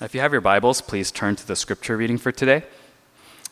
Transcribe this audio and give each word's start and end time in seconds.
If 0.00 0.14
you 0.14 0.20
have 0.20 0.32
your 0.32 0.40
Bibles, 0.42 0.80
please 0.80 1.10
turn 1.10 1.34
to 1.34 1.46
the 1.46 1.56
scripture 1.56 1.96
reading 1.96 2.18
for 2.18 2.30
today. 2.30 2.62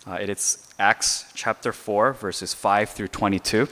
Uh, 0.06 0.18
it 0.20 0.28
is 0.28 0.68
Acts 0.78 1.24
chapter 1.34 1.72
4, 1.72 2.12
verses 2.12 2.54
5 2.54 2.90
through 2.90 3.08
22. 3.08 3.66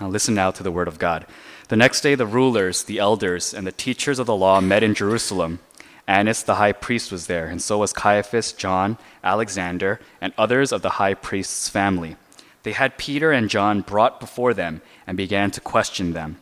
Now 0.00 0.08
listen 0.08 0.34
now 0.34 0.50
to 0.50 0.62
the 0.62 0.70
word 0.70 0.88
of 0.88 0.98
God. 0.98 1.24
The 1.68 1.76
next 1.76 2.02
day, 2.02 2.14
the 2.14 2.26
rulers, 2.26 2.84
the 2.84 2.98
elders, 2.98 3.54
and 3.54 3.66
the 3.66 3.72
teachers 3.72 4.18
of 4.18 4.26
the 4.26 4.36
law 4.36 4.60
met 4.60 4.82
in 4.82 4.94
Jerusalem. 4.94 5.60
Annas 6.08 6.42
the 6.42 6.56
high 6.56 6.72
priest 6.72 7.10
was 7.10 7.26
there, 7.26 7.46
and 7.46 7.60
so 7.60 7.78
was 7.78 7.92
Caiaphas, 7.92 8.52
John, 8.52 8.96
Alexander, 9.24 10.00
and 10.20 10.32
others 10.38 10.70
of 10.70 10.82
the 10.82 10.90
high 10.90 11.14
priest's 11.14 11.68
family. 11.68 12.16
They 12.62 12.72
had 12.72 12.98
Peter 12.98 13.32
and 13.32 13.50
John 13.50 13.80
brought 13.80 14.20
before 14.20 14.54
them 14.54 14.82
and 15.06 15.16
began 15.16 15.50
to 15.52 15.60
question 15.60 16.12
them. 16.12 16.38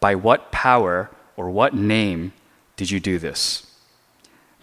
By 0.00 0.14
what 0.14 0.52
power 0.52 1.10
or 1.36 1.50
what 1.50 1.74
name 1.74 2.32
did 2.76 2.90
you 2.90 3.00
do 3.00 3.18
this? 3.18 3.66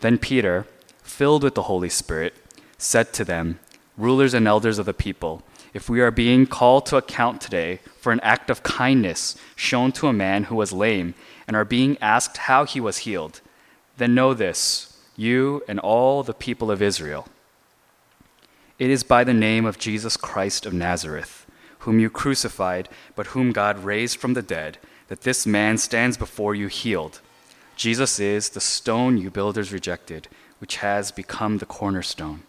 Then 0.02 0.18
Peter, 0.18 0.66
filled 1.04 1.44
with 1.44 1.56
the 1.56 1.64
Holy 1.64 1.90
Spirit, 1.90 2.34
said 2.78 3.14
to 3.14 3.24
them, 3.24 3.60
Rulers 3.98 4.34
and 4.34 4.48
elders 4.48 4.80
of 4.80 4.86
the 4.86 4.94
people, 4.94 5.44
if 5.74 5.90
we 5.90 6.02
are 6.02 6.12
being 6.12 6.46
called 6.48 6.86
to 6.88 6.98
account 6.98 7.40
today 7.42 7.80
for 8.00 8.12
an 8.12 8.20
act 8.22 8.50
of 8.50 8.64
kindness 8.64 9.38
shown 9.56 9.92
to 9.94 10.08
a 10.08 10.14
man 10.14 10.46
who 10.46 10.56
was 10.56 10.74
lame 10.74 11.14
and 11.48 11.56
are 11.56 11.66
being 11.66 11.98
asked 12.02 12.38
how 12.38 12.66
he 12.66 12.80
was 12.80 13.00
healed, 13.00 13.42
then 14.02 14.16
know 14.16 14.34
this, 14.34 14.98
you 15.16 15.62
and 15.68 15.80
all 15.80 16.24
the 16.24 16.34
people 16.34 16.72
of 16.72 16.82
Israel. 16.82 17.28
It 18.80 18.90
is 18.90 19.04
by 19.04 19.24
the 19.24 19.34
name 19.34 19.66
of 19.66 19.78
Jesus 19.78 20.18
Christ 20.18 20.66
of 20.66 20.74
Nazareth, 20.74 21.46
whom 21.80 22.00
you 22.00 22.10
crucified, 22.10 22.90
but 23.16 23.28
whom 23.28 23.52
God 23.52 23.84
raised 23.84 24.18
from 24.18 24.34
the 24.34 24.42
dead, 24.42 24.80
that 25.08 25.22
this 25.22 25.46
man 25.46 25.78
stands 25.78 26.18
before 26.18 26.56
you 26.56 26.68
healed. 26.68 27.22
Jesus 27.76 28.20
is 28.20 28.50
the 28.50 28.60
stone 28.60 29.18
you 29.18 29.30
builders 29.30 29.72
rejected, 29.72 30.28
which 30.58 30.78
has 30.78 31.12
become 31.12 31.60
the 31.60 31.66
cornerstone. 31.68 32.42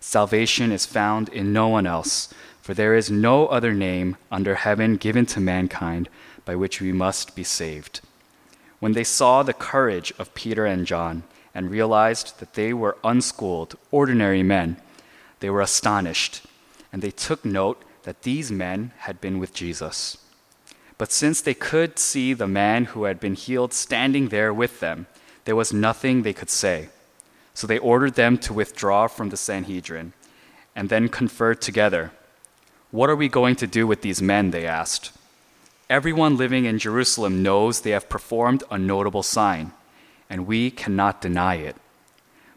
Salvation 0.00 0.72
is 0.72 0.86
found 0.86 1.28
in 1.28 1.52
no 1.52 1.68
one 1.68 1.86
else, 1.86 2.34
for 2.60 2.74
there 2.74 2.96
is 2.96 3.10
no 3.10 3.46
other 3.46 3.72
name 3.72 4.16
under 4.32 4.56
heaven 4.56 4.96
given 4.96 5.26
to 5.26 5.40
mankind 5.40 6.08
by 6.44 6.56
which 6.56 6.80
we 6.80 6.92
must 6.92 7.36
be 7.36 7.44
saved. 7.44 8.00
When 8.78 8.92
they 8.92 9.04
saw 9.04 9.42
the 9.42 9.54
courage 9.54 10.12
of 10.18 10.34
Peter 10.34 10.66
and 10.66 10.86
John 10.86 11.22
and 11.54 11.70
realized 11.70 12.38
that 12.40 12.54
they 12.54 12.72
were 12.72 12.98
unschooled, 13.02 13.76
ordinary 13.90 14.42
men, 14.42 14.76
they 15.40 15.50
were 15.50 15.62
astonished, 15.62 16.42
and 16.92 17.02
they 17.02 17.10
took 17.10 17.44
note 17.44 17.82
that 18.02 18.22
these 18.22 18.52
men 18.52 18.92
had 18.98 19.20
been 19.20 19.38
with 19.38 19.54
Jesus. 19.54 20.18
But 20.98 21.12
since 21.12 21.40
they 21.40 21.54
could 21.54 21.98
see 21.98 22.32
the 22.32 22.46
man 22.46 22.86
who 22.86 23.04
had 23.04 23.20
been 23.20 23.34
healed 23.34 23.72
standing 23.72 24.28
there 24.28 24.52
with 24.52 24.80
them, 24.80 25.06
there 25.44 25.56
was 25.56 25.72
nothing 25.72 26.22
they 26.22 26.32
could 26.32 26.50
say. 26.50 26.88
So 27.54 27.66
they 27.66 27.78
ordered 27.78 28.14
them 28.14 28.38
to 28.38 28.52
withdraw 28.52 29.06
from 29.06 29.30
the 29.30 29.36
Sanhedrin 29.36 30.12
and 30.74 30.88
then 30.88 31.08
conferred 31.08 31.62
together. 31.62 32.12
What 32.90 33.08
are 33.08 33.16
we 33.16 33.28
going 33.28 33.56
to 33.56 33.66
do 33.66 33.86
with 33.86 34.02
these 34.02 34.20
men? 34.20 34.50
They 34.50 34.66
asked. 34.66 35.12
Everyone 35.88 36.36
living 36.36 36.64
in 36.64 36.80
Jerusalem 36.80 37.44
knows 37.44 37.80
they 37.80 37.90
have 37.90 38.08
performed 38.08 38.64
a 38.70 38.78
notable 38.78 39.22
sign, 39.22 39.72
and 40.28 40.46
we 40.46 40.68
cannot 40.70 41.20
deny 41.20 41.56
it. 41.56 41.76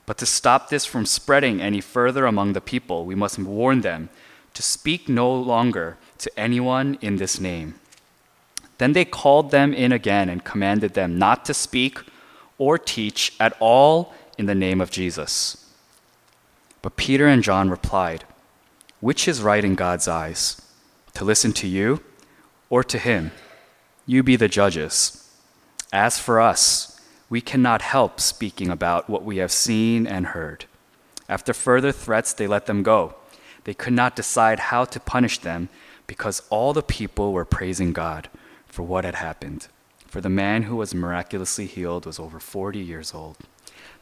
But 0.08 0.18
to 0.18 0.26
stop 0.26 0.70
this 0.70 0.88
from 0.88 1.06
spreading 1.06 1.62
any 1.62 1.80
further 1.80 2.26
among 2.26 2.54
the 2.54 2.62
people, 2.62 3.06
we 3.06 3.14
must 3.14 3.38
warn 3.38 3.82
them 3.82 4.10
to 4.56 4.64
speak 4.64 5.08
no 5.08 5.32
longer 5.32 5.98
to 6.18 6.40
anyone 6.40 6.98
in 7.02 7.18
this 7.18 7.40
name. 7.40 7.76
Then 8.80 8.94
they 8.94 9.06
called 9.06 9.52
them 9.52 9.76
in 9.76 9.92
again 9.92 10.28
and 10.28 10.44
commanded 10.44 10.96
them 10.96 11.20
not 11.20 11.46
to 11.46 11.54
speak 11.54 12.00
or 12.58 12.80
teach 12.80 13.36
at 13.40 13.56
all 13.60 14.14
in 14.40 14.48
the 14.48 14.56
name 14.56 14.82
of 14.82 14.90
Jesus. 14.90 15.70
But 16.82 16.96
Peter 16.96 17.28
and 17.28 17.44
John 17.44 17.70
replied, 17.70 18.24
Which 19.02 19.28
is 19.28 19.44
right 19.44 19.64
in 19.64 19.76
God's 19.76 20.08
eyes? 20.08 20.60
To 21.14 21.24
listen 21.24 21.54
to 21.54 21.68
you 21.68 22.02
or 22.70 22.84
to 22.84 22.98
him? 22.98 23.32
You 24.06 24.24
be 24.24 24.36
the 24.36 24.48
judges. 24.48 25.30
As 25.92 26.20
for 26.20 26.40
us, 26.40 27.00
we 27.30 27.42
cannot 27.42 27.82
help 27.82 28.20
speaking 28.20 28.70
about 28.70 29.10
what 29.10 29.24
we 29.24 29.38
have 29.38 29.52
seen 29.52 30.08
and 30.08 30.28
heard. 30.28 30.66
After 31.28 31.54
further 31.54 31.92
threats, 31.92 32.34
they 32.34 32.48
let 32.48 32.66
them 32.66 32.82
go. 32.82 33.16
They 33.64 33.74
could 33.74 33.94
not 33.94 34.16
decide 34.16 34.60
how 34.60 34.86
to 34.86 35.00
punish 35.00 35.38
them 35.38 35.70
because 36.08 36.42
all 36.50 36.74
the 36.74 36.82
people 36.82 37.34
were 37.34 37.46
praising 37.46 37.94
God 37.94 38.30
for 38.66 38.82
what 38.82 39.04
had 39.04 39.16
happened. 39.16 39.68
For 40.08 40.22
the 40.22 40.30
man 40.30 40.64
who 40.64 40.76
was 40.76 40.96
miraculously 40.96 41.68
healed 41.68 42.08
was 42.08 42.20
over 42.20 42.40
40 42.40 42.80
years 42.80 43.14
old. 43.14 43.38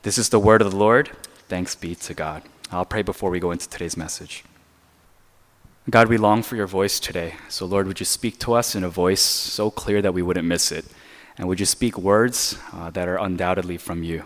This 0.04 0.18
is 0.18 0.30
the 0.30 0.40
word 0.40 0.62
of 0.62 0.72
the 0.72 0.78
Lord. 0.78 1.12
Thanks 1.50 1.76
be 1.76 1.96
to 1.96 2.14
God. 2.14 2.44
I'll 2.72 2.86
pray 2.86 3.02
before 3.02 3.30
we 3.30 3.42
go 3.42 3.52
into 3.52 3.68
today's 3.68 3.98
message. 3.98 4.46
God, 5.90 6.10
we 6.10 6.18
long 6.18 6.44
for 6.44 6.58
your 6.58 6.68
voice 6.68 7.00
today. 7.00 7.36
So, 7.48 7.66
Lord, 7.66 7.88
would 7.88 8.02
you 8.02 8.06
speak 8.06 8.40
to 8.40 8.52
us 8.52 8.76
in 8.76 8.84
a 8.84 8.90
voice 8.90 9.22
so 9.22 9.72
clear 9.72 10.02
that 10.02 10.14
we 10.14 10.22
wouldn't 10.22 10.46
miss 10.46 10.70
it? 10.70 10.84
And 11.38 11.48
would 11.48 11.62
you 11.62 11.66
speak 11.66 11.98
words 11.98 12.58
uh, 12.74 12.90
that 12.90 13.08
are 13.08 13.18
undoubtedly 13.18 13.78
from 13.78 14.04
you? 14.04 14.26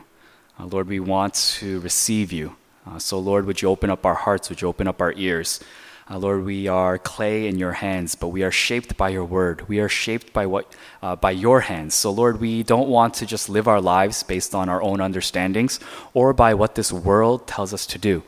Uh, 0.60 0.66
Lord, 0.66 0.88
we 0.88 1.00
want 1.00 1.36
to 1.60 1.80
receive 1.82 2.32
you. 2.32 2.56
Uh, 2.88 2.98
so, 2.98 3.20
Lord, 3.20 3.46
would 3.46 3.62
you 3.62 3.70
open 3.70 3.92
up 3.92 4.08
our 4.08 4.16
hearts? 4.16 4.50
Would 4.50 4.64
you 4.64 4.70
open 4.70 4.88
up 4.88 5.04
our 5.04 5.14
ears? 5.14 5.60
Uh, 6.10 6.18
Lord, 6.18 6.46
we 6.46 6.68
are 6.68 6.98
clay 6.98 7.46
in 7.46 7.60
your 7.60 7.74
hands, 7.74 8.16
but 8.16 8.30
we 8.30 8.42
are 8.42 8.50
shaped 8.50 8.98
by 8.98 9.10
your 9.10 9.26
word. 9.26 9.70
We 9.70 9.80
are 9.82 9.88
shaped 9.88 10.34
by 10.34 10.48
what, 10.48 10.76
uh, 11.04 11.16
by 11.16 11.30
your 11.30 11.60
hands. 11.60 11.94
So, 11.94 12.10
Lord, 12.10 12.42
we 12.42 12.64
don't 12.64 12.90
want 12.90 13.14
to 13.16 13.28
just 13.28 13.50
live 13.50 13.68
our 13.68 13.80
lives 13.80 14.24
based 14.24 14.56
on 14.56 14.68
our 14.68 14.82
own 14.82 15.00
understandings 15.00 15.80
or 16.16 16.34
by 16.34 16.56
what 16.56 16.74
this 16.74 16.92
world 16.92 17.46
tells 17.46 17.72
us 17.72 17.86
to 17.86 18.00
do. 18.00 18.24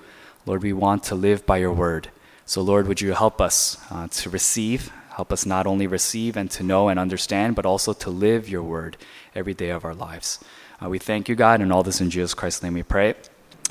Lord, 0.46 0.62
we 0.62 0.72
want 0.72 1.02
to 1.06 1.16
live 1.16 1.48
by 1.48 1.58
your 1.58 1.74
word. 1.74 2.10
So, 2.46 2.62
Lord, 2.62 2.88
would 2.88 3.00
you 3.00 3.14
help 3.14 3.40
us 3.40 3.78
uh, 3.90 4.08
to 4.10 4.30
receive, 4.30 4.92
help 5.16 5.32
us 5.32 5.46
not 5.46 5.66
only 5.66 5.88
receive 5.88 6.36
and 6.36 6.52
to 6.52 6.64
know 6.64 6.90
and 6.90 7.00
understand, 7.00 7.56
but 7.56 7.66
also 7.66 7.94
to 7.94 8.10
live 8.10 8.50
your 8.50 8.64
word 8.64 8.98
every 9.34 9.54
day 9.54 9.70
of 9.70 9.86
our 9.86 9.96
lives. 9.96 10.40
Uh, 10.84 10.90
we 10.90 11.00
thank 11.00 11.30
you, 11.30 11.36
God, 11.36 11.62
and 11.62 11.72
all 11.72 11.84
this 11.84 12.02
in 12.02 12.10
Jesus 12.10 12.34
Christ's 12.34 12.62
name 12.62 12.74
we 12.74 12.84
pray. 12.84 13.16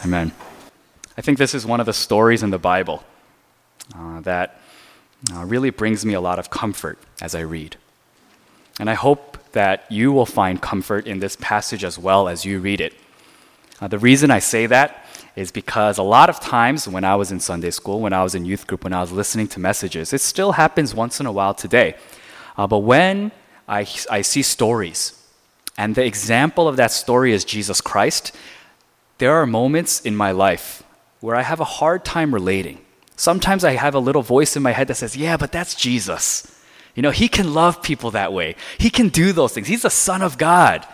Amen. 0.02 0.32
I 1.18 1.20
think 1.20 1.36
this 1.36 1.54
is 1.54 1.66
one 1.66 1.80
of 1.80 1.86
the 1.86 1.92
stories 1.92 2.42
in 2.42 2.50
the 2.50 2.58
Bible 2.58 3.04
uh, 3.94 4.20
that 4.22 4.58
uh, 5.34 5.44
really 5.44 5.70
brings 5.70 6.06
me 6.06 6.14
a 6.14 6.20
lot 6.20 6.38
of 6.38 6.48
comfort 6.48 6.98
as 7.20 7.34
I 7.34 7.40
read. 7.40 7.76
And 8.80 8.88
I 8.88 8.94
hope 8.94 9.36
that 9.52 9.84
you 9.90 10.12
will 10.12 10.26
find 10.26 10.62
comfort 10.62 11.06
in 11.06 11.20
this 11.20 11.36
passage 11.36 11.84
as 11.84 11.98
well 11.98 12.26
as 12.26 12.46
you 12.46 12.58
read 12.58 12.80
it. 12.80 12.94
Uh, 13.80 13.88
the 13.88 13.98
reason 13.98 14.30
I 14.30 14.38
say 14.38 14.64
that 14.66 15.01
is 15.34 15.50
because 15.50 15.98
a 15.98 16.02
lot 16.02 16.28
of 16.28 16.40
times 16.40 16.86
when 16.86 17.04
I 17.04 17.14
was 17.16 17.32
in 17.32 17.40
Sunday 17.40 17.70
school, 17.70 18.00
when 18.00 18.12
I 18.12 18.22
was 18.22 18.34
in 18.34 18.44
youth 18.44 18.66
group, 18.66 18.84
when 18.84 18.92
I 18.92 19.00
was 19.00 19.12
listening 19.12 19.48
to 19.48 19.60
messages, 19.60 20.12
it 20.12 20.20
still 20.20 20.52
happens 20.52 20.94
once 20.94 21.20
in 21.20 21.26
a 21.26 21.32
while 21.32 21.54
today. 21.54 21.94
Uh, 22.56 22.66
but 22.66 22.80
when 22.80 23.32
I, 23.66 23.86
I 24.10 24.22
see 24.22 24.42
stories, 24.42 25.18
and 25.78 25.94
the 25.94 26.04
example 26.04 26.68
of 26.68 26.76
that 26.76 26.92
story 26.92 27.32
is 27.32 27.44
Jesus 27.44 27.80
Christ, 27.80 28.36
there 29.18 29.32
are 29.32 29.46
moments 29.46 30.00
in 30.00 30.14
my 30.14 30.32
life 30.32 30.82
where 31.20 31.36
I 31.36 31.42
have 31.42 31.60
a 31.60 31.64
hard 31.64 32.04
time 32.04 32.34
relating. 32.34 32.84
Sometimes 33.16 33.64
I 33.64 33.72
have 33.72 33.94
a 33.94 33.98
little 33.98 34.22
voice 34.22 34.56
in 34.56 34.62
my 34.62 34.72
head 34.72 34.88
that 34.88 34.96
says, 34.96 35.16
Yeah, 35.16 35.36
but 35.36 35.52
that's 35.52 35.74
Jesus. 35.74 36.60
You 36.94 37.02
know, 37.02 37.10
he 37.10 37.28
can 37.28 37.54
love 37.54 37.82
people 37.82 38.10
that 38.10 38.32
way. 38.32 38.56
He 38.76 38.90
can 38.90 39.08
do 39.08 39.32
those 39.32 39.54
things. 39.54 39.68
He's 39.68 39.82
the 39.82 39.90
Son 39.90 40.20
of 40.20 40.36
God. 40.36 40.86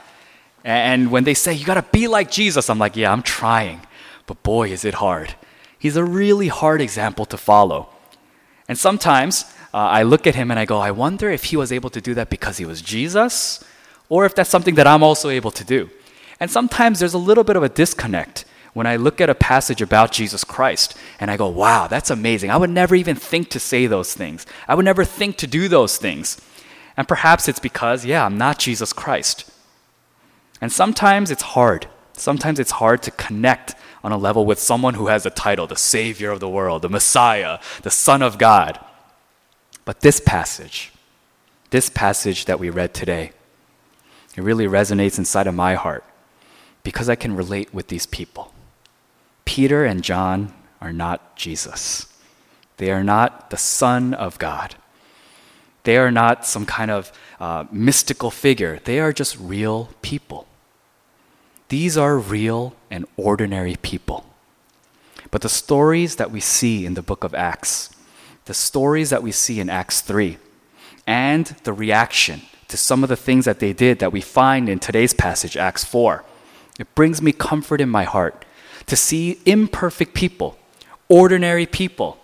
And 0.62 1.10
when 1.10 1.24
they 1.24 1.34
say, 1.34 1.54
You 1.54 1.64
got 1.64 1.74
to 1.74 1.86
be 1.90 2.06
like 2.06 2.30
Jesus, 2.30 2.70
I'm 2.70 2.78
like, 2.78 2.96
Yeah, 2.96 3.12
I'm 3.12 3.22
trying. 3.22 3.80
But 4.28 4.44
boy, 4.44 4.70
is 4.70 4.84
it 4.84 4.94
hard. 4.94 5.34
He's 5.76 5.96
a 5.96 6.04
really 6.04 6.48
hard 6.48 6.80
example 6.80 7.24
to 7.26 7.36
follow. 7.36 7.88
And 8.68 8.78
sometimes 8.78 9.46
uh, 9.72 9.78
I 9.78 10.02
look 10.02 10.26
at 10.26 10.34
him 10.34 10.50
and 10.50 10.60
I 10.60 10.66
go, 10.66 10.78
I 10.78 10.90
wonder 10.90 11.30
if 11.30 11.44
he 11.44 11.56
was 11.56 11.72
able 11.72 11.90
to 11.90 12.00
do 12.00 12.14
that 12.14 12.30
because 12.30 12.58
he 12.58 12.64
was 12.64 12.82
Jesus, 12.82 13.64
or 14.08 14.26
if 14.26 14.34
that's 14.34 14.50
something 14.50 14.76
that 14.76 14.86
I'm 14.86 15.02
also 15.02 15.30
able 15.30 15.50
to 15.52 15.64
do. 15.64 15.90
And 16.38 16.50
sometimes 16.50 17.00
there's 17.00 17.14
a 17.14 17.18
little 17.18 17.42
bit 17.42 17.56
of 17.56 17.62
a 17.62 17.68
disconnect 17.68 18.44
when 18.74 18.86
I 18.86 18.96
look 18.96 19.20
at 19.20 19.30
a 19.30 19.34
passage 19.34 19.80
about 19.80 20.12
Jesus 20.12 20.44
Christ 20.44 20.96
and 21.18 21.30
I 21.30 21.36
go, 21.36 21.48
wow, 21.48 21.88
that's 21.88 22.10
amazing. 22.10 22.50
I 22.50 22.56
would 22.56 22.70
never 22.70 22.94
even 22.94 23.16
think 23.16 23.48
to 23.50 23.60
say 23.60 23.86
those 23.86 24.14
things. 24.14 24.46
I 24.68 24.74
would 24.74 24.84
never 24.84 25.04
think 25.04 25.36
to 25.38 25.46
do 25.46 25.68
those 25.68 25.96
things. 25.96 26.40
And 26.96 27.08
perhaps 27.08 27.48
it's 27.48 27.58
because, 27.58 28.04
yeah, 28.04 28.24
I'm 28.24 28.36
not 28.36 28.58
Jesus 28.58 28.92
Christ. 28.92 29.50
And 30.60 30.70
sometimes 30.70 31.30
it's 31.30 31.42
hard. 31.42 31.88
Sometimes 32.12 32.58
it's 32.58 32.72
hard 32.72 33.02
to 33.02 33.10
connect 33.12 33.74
on 34.02 34.12
a 34.12 34.18
level 34.18 34.46
with 34.46 34.58
someone 34.58 34.94
who 34.94 35.08
has 35.08 35.26
a 35.26 35.30
title, 35.30 35.66
the 35.66 35.76
Savior 35.76 36.30
of 36.30 36.40
the 36.40 36.48
world, 36.48 36.82
the 36.82 36.88
Messiah, 36.88 37.58
the 37.82 37.90
Son 37.90 38.22
of 38.22 38.38
God. 38.38 38.78
But 39.84 40.00
this 40.00 40.20
passage, 40.20 40.92
this 41.70 41.90
passage 41.90 42.44
that 42.44 42.60
we 42.60 42.70
read 42.70 42.94
today, 42.94 43.32
it 44.36 44.42
really 44.42 44.66
resonates 44.66 45.18
inside 45.18 45.46
of 45.46 45.54
my 45.54 45.74
heart 45.74 46.04
because 46.82 47.08
I 47.08 47.16
can 47.16 47.36
relate 47.36 47.74
with 47.74 47.88
these 47.88 48.06
people. 48.06 48.52
Peter 49.44 49.84
and 49.84 50.02
John 50.02 50.52
are 50.80 50.92
not 50.92 51.36
Jesus. 51.36 52.06
They 52.76 52.90
are 52.90 53.04
not 53.04 53.50
the 53.50 53.56
Son 53.56 54.14
of 54.14 54.38
God. 54.38 54.76
They 55.84 55.96
are 55.96 56.10
not 56.10 56.44
some 56.44 56.66
kind 56.66 56.90
of 56.90 57.12
uh, 57.40 57.64
mystical 57.72 58.30
figure. 58.30 58.80
They 58.84 59.00
are 59.00 59.12
just 59.12 59.38
real 59.38 59.90
people. 60.02 60.47
These 61.68 61.98
are 61.98 62.16
real 62.16 62.74
and 62.90 63.06
ordinary 63.16 63.76
people. 63.76 64.24
But 65.30 65.42
the 65.42 65.48
stories 65.48 66.16
that 66.16 66.30
we 66.30 66.40
see 66.40 66.86
in 66.86 66.94
the 66.94 67.02
book 67.02 67.24
of 67.24 67.34
Acts, 67.34 67.90
the 68.46 68.54
stories 68.54 69.10
that 69.10 69.22
we 69.22 69.32
see 69.32 69.60
in 69.60 69.68
Acts 69.68 70.00
3, 70.00 70.38
and 71.06 71.46
the 71.64 71.72
reaction 71.72 72.42
to 72.68 72.76
some 72.76 73.02
of 73.02 73.08
the 73.08 73.16
things 73.16 73.44
that 73.44 73.60
they 73.60 73.72
did 73.72 73.98
that 73.98 74.12
we 74.12 74.20
find 74.20 74.68
in 74.68 74.78
today's 74.78 75.12
passage, 75.12 75.56
Acts 75.56 75.84
4, 75.84 76.24
it 76.78 76.94
brings 76.94 77.20
me 77.20 77.32
comfort 77.32 77.80
in 77.80 77.88
my 77.88 78.04
heart 78.04 78.44
to 78.86 78.96
see 78.96 79.40
imperfect 79.44 80.14
people, 80.14 80.56
ordinary 81.08 81.66
people, 81.66 82.18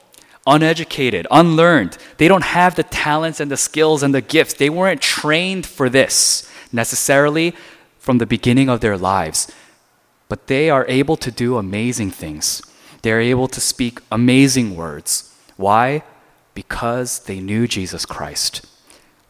uneducated, 0.47 1.27
unlearned. 1.31 1.99
They 2.17 2.29
don't 2.29 2.45
have 2.45 2.75
the 2.75 2.83
talents 2.83 3.41
and 3.41 3.51
the 3.51 3.57
skills 3.57 4.03
and 4.03 4.15
the 4.15 4.21
gifts. 4.21 4.55
They 4.55 4.71
weren't 4.71 5.03
trained 5.03 5.67
for 5.67 5.91
this 5.91 6.51
necessarily 6.73 7.55
from 8.05 8.19
the 8.19 8.27
beginning 8.27 8.69
of 8.69 8.81
their 8.81 8.99
lives. 8.99 9.51
But 10.29 10.47
they 10.47 10.69
are 10.69 10.85
able 10.89 11.17
to 11.17 11.31
do 11.31 11.57
amazing 11.57 12.11
things. 12.11 12.61
They're 13.01 13.23
able 13.33 13.49
to 13.49 13.63
speak 13.63 14.01
amazing 14.13 14.77
words. 14.77 15.35
Why? 15.57 16.03
Because 16.53 17.21
they 17.21 17.41
knew 17.41 17.67
Jesus 17.67 18.05
Christ. 18.05 18.61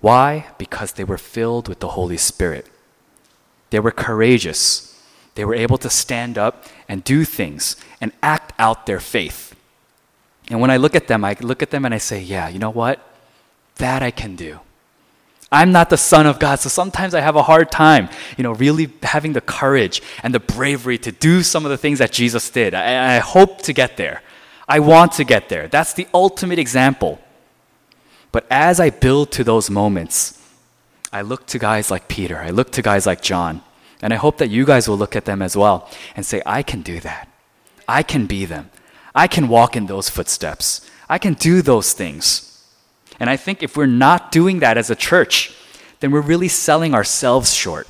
Why? 0.00 0.46
Because 0.58 0.94
they 0.94 1.04
were 1.04 1.18
filled 1.18 1.68
with 1.68 1.78
the 1.78 1.94
Holy 1.94 2.16
Spirit. 2.16 2.66
They 3.70 3.78
were 3.78 3.92
courageous. 3.92 5.00
They 5.36 5.44
were 5.44 5.54
able 5.54 5.78
to 5.78 5.88
stand 5.88 6.36
up 6.36 6.64
and 6.88 7.04
do 7.04 7.24
things 7.24 7.76
and 8.00 8.10
act 8.24 8.52
out 8.58 8.86
their 8.86 8.98
faith. 8.98 9.54
And 10.50 10.60
when 10.60 10.72
I 10.72 10.78
look 10.78 10.96
at 10.96 11.06
them, 11.06 11.24
I 11.24 11.36
look 11.40 11.62
at 11.62 11.70
them 11.70 11.84
and 11.84 11.94
I 11.94 11.98
say, 11.98 12.20
yeah, 12.20 12.48
you 12.48 12.58
know 12.58 12.74
what? 12.74 12.98
That 13.76 14.02
I 14.02 14.10
can 14.10 14.34
do. 14.34 14.58
I'm 15.54 15.70
not 15.70 15.88
the 15.88 15.96
son 15.96 16.26
of 16.26 16.40
God, 16.40 16.58
so 16.58 16.68
sometimes 16.68 17.14
I 17.14 17.20
have 17.20 17.36
a 17.36 17.42
hard 17.44 17.70
time, 17.70 18.08
you 18.36 18.42
know, 18.42 18.54
really 18.54 18.90
having 19.04 19.34
the 19.34 19.40
courage 19.40 20.02
and 20.24 20.34
the 20.34 20.40
bravery 20.40 20.98
to 20.98 21.12
do 21.12 21.44
some 21.44 21.64
of 21.64 21.70
the 21.70 21.78
things 21.78 22.00
that 22.00 22.10
Jesus 22.10 22.50
did. 22.50 22.74
I, 22.74 23.14
I 23.14 23.18
hope 23.20 23.62
to 23.62 23.72
get 23.72 23.96
there. 23.96 24.22
I 24.68 24.80
want 24.80 25.12
to 25.12 25.22
get 25.22 25.48
there. 25.48 25.68
That's 25.68 25.92
the 25.92 26.08
ultimate 26.12 26.58
example. 26.58 27.20
But 28.32 28.46
as 28.50 28.80
I 28.80 28.90
build 28.90 29.30
to 29.32 29.44
those 29.44 29.70
moments, 29.70 30.42
I 31.12 31.22
look 31.22 31.46
to 31.46 31.60
guys 31.60 31.88
like 31.88 32.08
Peter, 32.08 32.38
I 32.38 32.50
look 32.50 32.72
to 32.72 32.82
guys 32.82 33.06
like 33.06 33.22
John, 33.22 33.62
and 34.02 34.12
I 34.12 34.16
hope 34.16 34.38
that 34.38 34.50
you 34.50 34.64
guys 34.64 34.88
will 34.88 34.98
look 34.98 35.14
at 35.14 35.24
them 35.24 35.40
as 35.40 35.56
well 35.56 35.88
and 36.16 36.26
say, 36.26 36.42
I 36.44 36.64
can 36.64 36.82
do 36.82 36.98
that. 36.98 37.28
I 37.86 38.02
can 38.02 38.26
be 38.26 38.44
them. 38.44 38.70
I 39.14 39.28
can 39.28 39.46
walk 39.46 39.76
in 39.76 39.86
those 39.86 40.10
footsteps. 40.10 40.90
I 41.08 41.18
can 41.18 41.34
do 41.34 41.62
those 41.62 41.92
things. 41.92 42.53
And 43.20 43.30
I 43.30 43.36
think 43.36 43.62
if 43.62 43.76
we're 43.76 43.86
not 43.86 44.32
doing 44.32 44.60
that 44.60 44.76
as 44.76 44.90
a 44.90 44.94
church, 44.94 45.54
then 46.00 46.10
we're 46.10 46.20
really 46.20 46.48
selling 46.48 46.94
ourselves 46.94 47.54
short. 47.54 47.88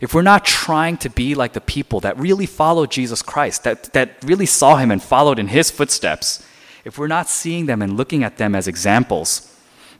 If 0.00 0.14
we're 0.14 0.22
not 0.22 0.44
trying 0.44 0.96
to 0.98 1.10
be 1.10 1.34
like 1.34 1.52
the 1.52 1.60
people 1.60 2.00
that 2.00 2.18
really 2.18 2.46
follow 2.46 2.86
Jesus 2.86 3.22
Christ, 3.22 3.64
that, 3.64 3.92
that 3.92 4.16
really 4.22 4.46
saw 4.46 4.76
him 4.76 4.90
and 4.90 5.02
followed 5.02 5.38
in 5.38 5.48
his 5.48 5.70
footsteps, 5.70 6.46
if 6.84 6.98
we're 6.98 7.06
not 7.06 7.28
seeing 7.28 7.66
them 7.66 7.82
and 7.82 7.96
looking 7.96 8.24
at 8.24 8.38
them 8.38 8.54
as 8.54 8.66
examples, 8.66 9.54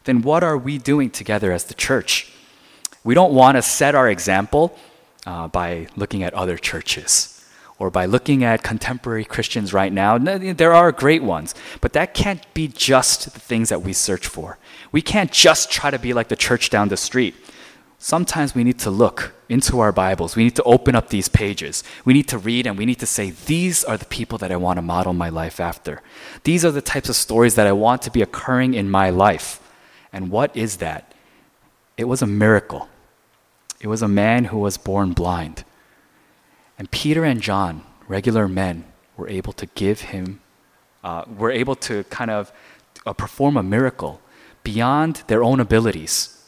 then 0.05 0.23
what 0.23 0.43
are 0.43 0.57
we 0.57 0.79
doing 0.79 1.11
together 1.11 1.53
as 1.53 1.65
the 1.65 1.75
church? 1.75 2.33
We 3.05 3.15
don't 3.15 3.35
want 3.35 3.57
to 3.57 3.63
set 3.63 3.95
our 3.95 4.09
example 4.09 4.79
uh, 5.27 5.49
by 5.49 5.89
looking 5.97 6.23
at 6.23 6.33
other 6.33 6.57
churches 6.57 7.40
or 7.81 7.91
by 7.91 8.05
looking 8.05 8.45
at 8.45 8.63
contemporary 8.63 9.25
Christians 9.25 9.73
right 9.73 9.93
now. 9.93 10.19
There 10.19 10.75
are 10.75 10.93
great 10.93 11.23
ones, 11.23 11.55
but 11.81 11.95
that 11.95 12.13
can't 12.15 12.43
be 12.55 12.69
just 12.69 13.33
the 13.33 13.41
things 13.41 13.71
that 13.71 13.83
we 13.83 13.95
search 13.95 14.27
for. 14.27 14.59
We 14.93 15.01
can't 15.01 15.33
just 15.33 15.73
try 15.73 15.91
to 15.91 15.99
be 15.99 16.13
like 16.13 16.29
the 16.29 16.37
church 16.37 16.69
down 16.69 16.91
the 16.91 16.99
street. 16.99 17.35
Sometimes 17.99 18.55
we 18.55 18.65
need 18.65 18.79
to 18.81 18.91
look 18.91 19.35
into 19.49 19.81
our 19.81 19.93
Bibles. 19.93 20.37
We 20.37 20.45
need 20.45 20.57
to 20.57 20.63
open 20.63 20.95
up 20.95 21.09
these 21.09 21.29
pages. 21.29 21.83
We 22.05 22.13
need 22.13 22.29
to 22.29 22.39
read 22.39 22.67
and 22.67 22.77
we 22.77 22.87
need 22.87 23.01
to 23.01 23.07
say, 23.07 23.31
These 23.31 23.83
are 23.83 23.97
the 23.97 24.07
people 24.07 24.39
that 24.39 24.53
I 24.53 24.57
want 24.57 24.77
to 24.77 24.83
model 24.83 25.15
my 25.15 25.31
life 25.31 25.59
after. 25.59 26.03
These 26.45 26.65
are 26.65 26.71
the 26.71 26.83
types 26.83 27.09
of 27.09 27.17
stories 27.17 27.55
that 27.55 27.67
I 27.67 27.73
want 27.73 28.03
to 28.03 28.11
be 28.11 28.23
occurring 28.23 28.75
in 28.75 28.91
my 28.91 29.11
life. 29.11 29.59
And 30.13 30.31
what 30.31 30.55
is 30.55 30.77
that? 30.79 31.15
It 31.97 32.05
was 32.05 32.21
a 32.21 32.27
miracle. 32.27 32.89
It 33.81 33.89
was 33.89 34.03
a 34.03 34.09
man 34.09 34.47
who 34.47 34.59
was 34.59 34.77
born 34.77 35.13
blind. 35.13 35.65
And 36.81 36.91
Peter 36.91 37.27
and 37.27 37.43
John, 37.43 37.83
regular 38.09 38.49
men, 38.49 38.87
were 39.19 39.29
able 39.29 39.53
to 39.53 39.67
give 39.67 40.01
him, 40.01 40.41
uh, 41.05 41.25
were 41.29 41.51
able 41.51 41.75
to 41.77 42.05
kind 42.05 42.31
of 42.31 42.51
uh, 43.05 43.13
perform 43.13 43.59
a 43.59 43.63
miracle 43.63 44.23
beyond 44.65 45.23
their 45.27 45.45
own 45.45 45.61
abilities. 45.61 46.43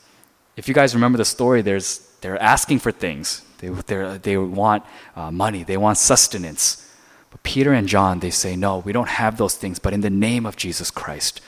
If 0.56 0.68
you 0.68 0.72
guys 0.72 0.94
remember 0.94 1.18
the 1.18 1.26
story, 1.26 1.60
there's, 1.60 1.98
they're 2.22 2.40
asking 2.40 2.78
for 2.78 2.90
things. 2.90 3.42
They, 3.58 3.68
they 3.68 4.38
want 4.38 4.84
uh, 5.14 5.30
money, 5.30 5.64
they 5.64 5.76
want 5.76 5.98
sustenance. 5.98 6.90
But 7.30 7.42
Peter 7.42 7.74
and 7.74 7.86
John, 7.86 8.20
they 8.20 8.30
say, 8.30 8.56
No, 8.56 8.78
we 8.78 8.92
don't 8.92 9.10
have 9.10 9.36
those 9.36 9.56
things, 9.56 9.78
but 9.78 9.92
in 9.92 10.00
the 10.00 10.08
name 10.08 10.46
of 10.46 10.56
Jesus 10.56 10.90
Christ, 10.90 11.42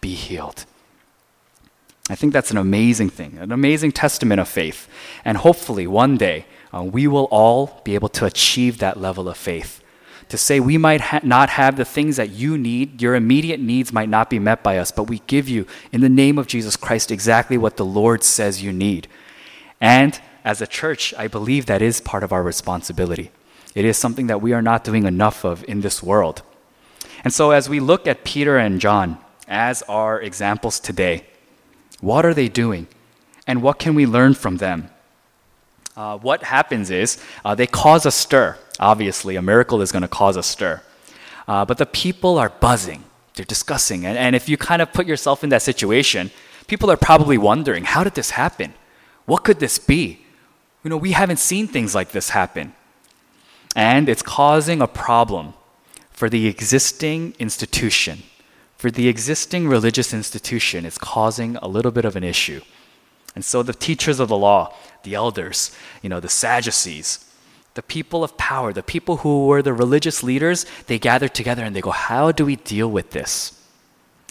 be 0.00 0.14
healed. 0.14 0.64
I 2.08 2.14
think 2.14 2.32
that's 2.32 2.50
an 2.50 2.56
amazing 2.56 3.10
thing, 3.10 3.36
an 3.36 3.52
amazing 3.52 3.92
testament 3.92 4.40
of 4.40 4.48
faith. 4.48 4.88
And 5.26 5.36
hopefully, 5.36 5.86
one 5.86 6.16
day, 6.16 6.46
uh, 6.74 6.82
we 6.82 7.06
will 7.06 7.28
all 7.30 7.80
be 7.84 7.94
able 7.94 8.08
to 8.08 8.24
achieve 8.24 8.78
that 8.78 8.98
level 8.98 9.28
of 9.28 9.36
faith. 9.36 9.80
To 10.30 10.38
say 10.38 10.58
we 10.58 10.78
might 10.78 11.00
ha- 11.00 11.20
not 11.22 11.50
have 11.50 11.76
the 11.76 11.84
things 11.84 12.16
that 12.16 12.30
you 12.30 12.58
need, 12.58 13.00
your 13.00 13.14
immediate 13.14 13.60
needs 13.60 13.92
might 13.92 14.08
not 14.08 14.28
be 14.30 14.38
met 14.38 14.62
by 14.62 14.78
us, 14.78 14.90
but 14.90 15.04
we 15.04 15.20
give 15.26 15.48
you, 15.48 15.66
in 15.92 16.00
the 16.00 16.08
name 16.08 16.38
of 16.38 16.46
Jesus 16.46 16.76
Christ, 16.76 17.12
exactly 17.12 17.56
what 17.56 17.76
the 17.76 17.84
Lord 17.84 18.24
says 18.24 18.62
you 18.62 18.72
need. 18.72 19.06
And 19.80 20.18
as 20.44 20.60
a 20.60 20.66
church, 20.66 21.14
I 21.16 21.28
believe 21.28 21.66
that 21.66 21.82
is 21.82 22.00
part 22.00 22.24
of 22.24 22.32
our 22.32 22.42
responsibility. 22.42 23.30
It 23.74 23.84
is 23.84 23.98
something 23.98 24.26
that 24.26 24.42
we 24.42 24.52
are 24.52 24.62
not 24.62 24.82
doing 24.82 25.04
enough 25.04 25.44
of 25.44 25.64
in 25.68 25.82
this 25.82 26.02
world. 26.02 26.42
And 27.22 27.32
so, 27.32 27.50
as 27.50 27.68
we 27.68 27.80
look 27.80 28.06
at 28.06 28.24
Peter 28.24 28.56
and 28.56 28.80
John 28.80 29.18
as 29.46 29.82
our 29.82 30.20
examples 30.20 30.80
today, 30.80 31.26
what 32.00 32.26
are 32.26 32.34
they 32.34 32.48
doing? 32.48 32.86
And 33.46 33.62
what 33.62 33.78
can 33.78 33.94
we 33.94 34.06
learn 34.06 34.34
from 34.34 34.56
them? 34.56 34.90
Uh, 35.96 36.18
what 36.18 36.42
happens 36.42 36.90
is 36.90 37.22
uh, 37.44 37.54
they 37.54 37.66
cause 37.66 38.04
a 38.04 38.10
stir. 38.10 38.58
Obviously, 38.80 39.36
a 39.36 39.42
miracle 39.42 39.80
is 39.80 39.92
going 39.92 40.02
to 40.02 40.08
cause 40.08 40.36
a 40.36 40.42
stir. 40.42 40.82
Uh, 41.46 41.64
but 41.64 41.78
the 41.78 41.86
people 41.86 42.38
are 42.38 42.48
buzzing, 42.48 43.04
they're 43.34 43.44
discussing. 43.44 44.04
And, 44.04 44.18
and 44.18 44.34
if 44.34 44.48
you 44.48 44.56
kind 44.56 44.82
of 44.82 44.92
put 44.92 45.06
yourself 45.06 45.44
in 45.44 45.50
that 45.50 45.62
situation, 45.62 46.30
people 46.66 46.90
are 46.90 46.96
probably 46.96 47.38
wondering 47.38 47.84
how 47.84 48.02
did 48.02 48.14
this 48.14 48.30
happen? 48.30 48.74
What 49.26 49.44
could 49.44 49.60
this 49.60 49.78
be? 49.78 50.20
You 50.82 50.90
know, 50.90 50.96
we 50.96 51.12
haven't 51.12 51.38
seen 51.38 51.66
things 51.68 51.94
like 51.94 52.10
this 52.10 52.30
happen. 52.30 52.74
And 53.76 54.08
it's 54.08 54.22
causing 54.22 54.80
a 54.82 54.86
problem 54.86 55.54
for 56.10 56.28
the 56.28 56.46
existing 56.46 57.34
institution. 57.38 58.22
For 58.76 58.90
the 58.90 59.08
existing 59.08 59.66
religious 59.66 60.12
institution, 60.12 60.84
it's 60.84 60.98
causing 60.98 61.56
a 61.56 61.68
little 61.68 61.90
bit 61.90 62.04
of 62.04 62.16
an 62.16 62.24
issue. 62.24 62.60
And 63.34 63.44
so 63.44 63.62
the 63.62 63.74
teachers 63.74 64.20
of 64.20 64.28
the 64.28 64.36
law, 64.36 64.74
the 65.02 65.14
elders, 65.14 65.76
you 66.02 66.08
know, 66.08 66.20
the 66.20 66.28
Sadducees, 66.28 67.24
the 67.74 67.82
people 67.82 68.22
of 68.22 68.36
power, 68.36 68.72
the 68.72 68.82
people 68.82 69.18
who 69.18 69.46
were 69.46 69.62
the 69.62 69.72
religious 69.72 70.22
leaders, 70.22 70.64
they 70.86 70.98
gathered 70.98 71.34
together 71.34 71.64
and 71.64 71.74
they 71.74 71.80
go, 71.80 71.90
How 71.90 72.30
do 72.30 72.44
we 72.44 72.56
deal 72.56 72.90
with 72.90 73.10
this? 73.10 73.60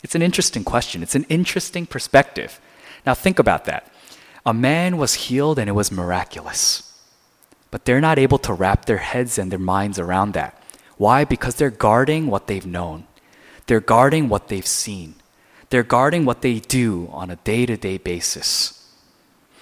It's 0.04 0.16
an 0.16 0.22
interesting 0.22 0.64
question. 0.64 1.04
It's 1.04 1.16
an 1.16 1.26
interesting 1.30 1.86
perspective. 1.86 2.60
Now, 3.06 3.14
think 3.14 3.40
about 3.40 3.66
that. 3.66 3.92
A 4.46 4.54
man 4.54 4.98
was 4.98 5.14
healed 5.14 5.60
and 5.60 5.70
it 5.70 5.74
was 5.74 5.92
miraculous. 5.92 6.90
But 7.72 7.86
they're 7.86 8.02
not 8.02 8.20
able 8.20 8.38
to 8.40 8.54
wrap 8.54 8.86
their 8.86 8.98
heads 8.98 9.38
and 9.38 9.52
their 9.52 9.60
minds 9.60 9.98
around 9.98 10.34
that. 10.34 10.62
Why? 10.98 11.24
Because 11.26 11.56
they're 11.56 11.70
guarding 11.70 12.28
what 12.28 12.48
they've 12.48 12.66
known, 12.66 13.08
they're 13.66 13.80
guarding 13.80 14.30
what 14.30 14.48
they've 14.48 14.68
seen, 14.68 15.16
they're 15.70 15.84
guarding 15.84 16.24
what 16.24 16.42
they 16.42 16.60
do 16.60 17.10
on 17.12 17.32
a 17.32 17.38
day 17.38 17.66
to 17.66 17.76
day 17.76 17.98
basis. 17.98 18.83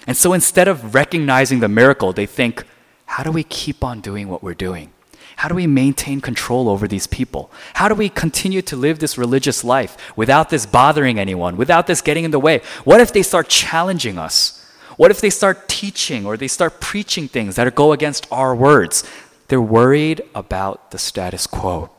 And 0.06 0.16
so 0.16 0.32
instead 0.32 0.68
of 0.68 0.94
recognizing 0.94 1.60
the 1.60 1.68
miracle, 1.68 2.12
they 2.12 2.26
think, 2.26 2.64
how 3.06 3.22
do 3.22 3.30
we 3.30 3.44
keep 3.44 3.84
on 3.84 4.00
doing 4.00 4.28
what 4.28 4.42
we're 4.42 4.54
doing? 4.54 4.92
How 5.36 5.48
do 5.48 5.54
we 5.54 5.66
maintain 5.66 6.20
control 6.20 6.68
over 6.68 6.86
these 6.86 7.06
people? 7.06 7.50
How 7.74 7.88
do 7.88 7.94
we 7.94 8.08
continue 8.08 8.62
to 8.62 8.76
live 8.76 8.98
this 8.98 9.18
religious 9.18 9.64
life 9.64 9.96
without 10.16 10.50
this 10.50 10.66
bothering 10.66 11.18
anyone, 11.18 11.56
without 11.56 11.86
this 11.86 12.00
getting 12.00 12.24
in 12.24 12.30
the 12.30 12.38
way? 12.38 12.60
What 12.84 13.00
if 13.00 13.12
they 13.12 13.22
start 13.22 13.48
challenging 13.48 14.18
us? 14.18 14.58
What 14.96 15.10
if 15.10 15.20
they 15.20 15.30
start 15.30 15.68
teaching 15.68 16.26
or 16.26 16.36
they 16.36 16.48
start 16.48 16.80
preaching 16.80 17.28
things 17.28 17.56
that 17.56 17.74
go 17.74 17.92
against 17.92 18.26
our 18.30 18.54
words? 18.54 19.04
They're 19.48 19.60
worried 19.60 20.22
about 20.34 20.90
the 20.90 20.98
status 20.98 21.46
quo. 21.46 21.90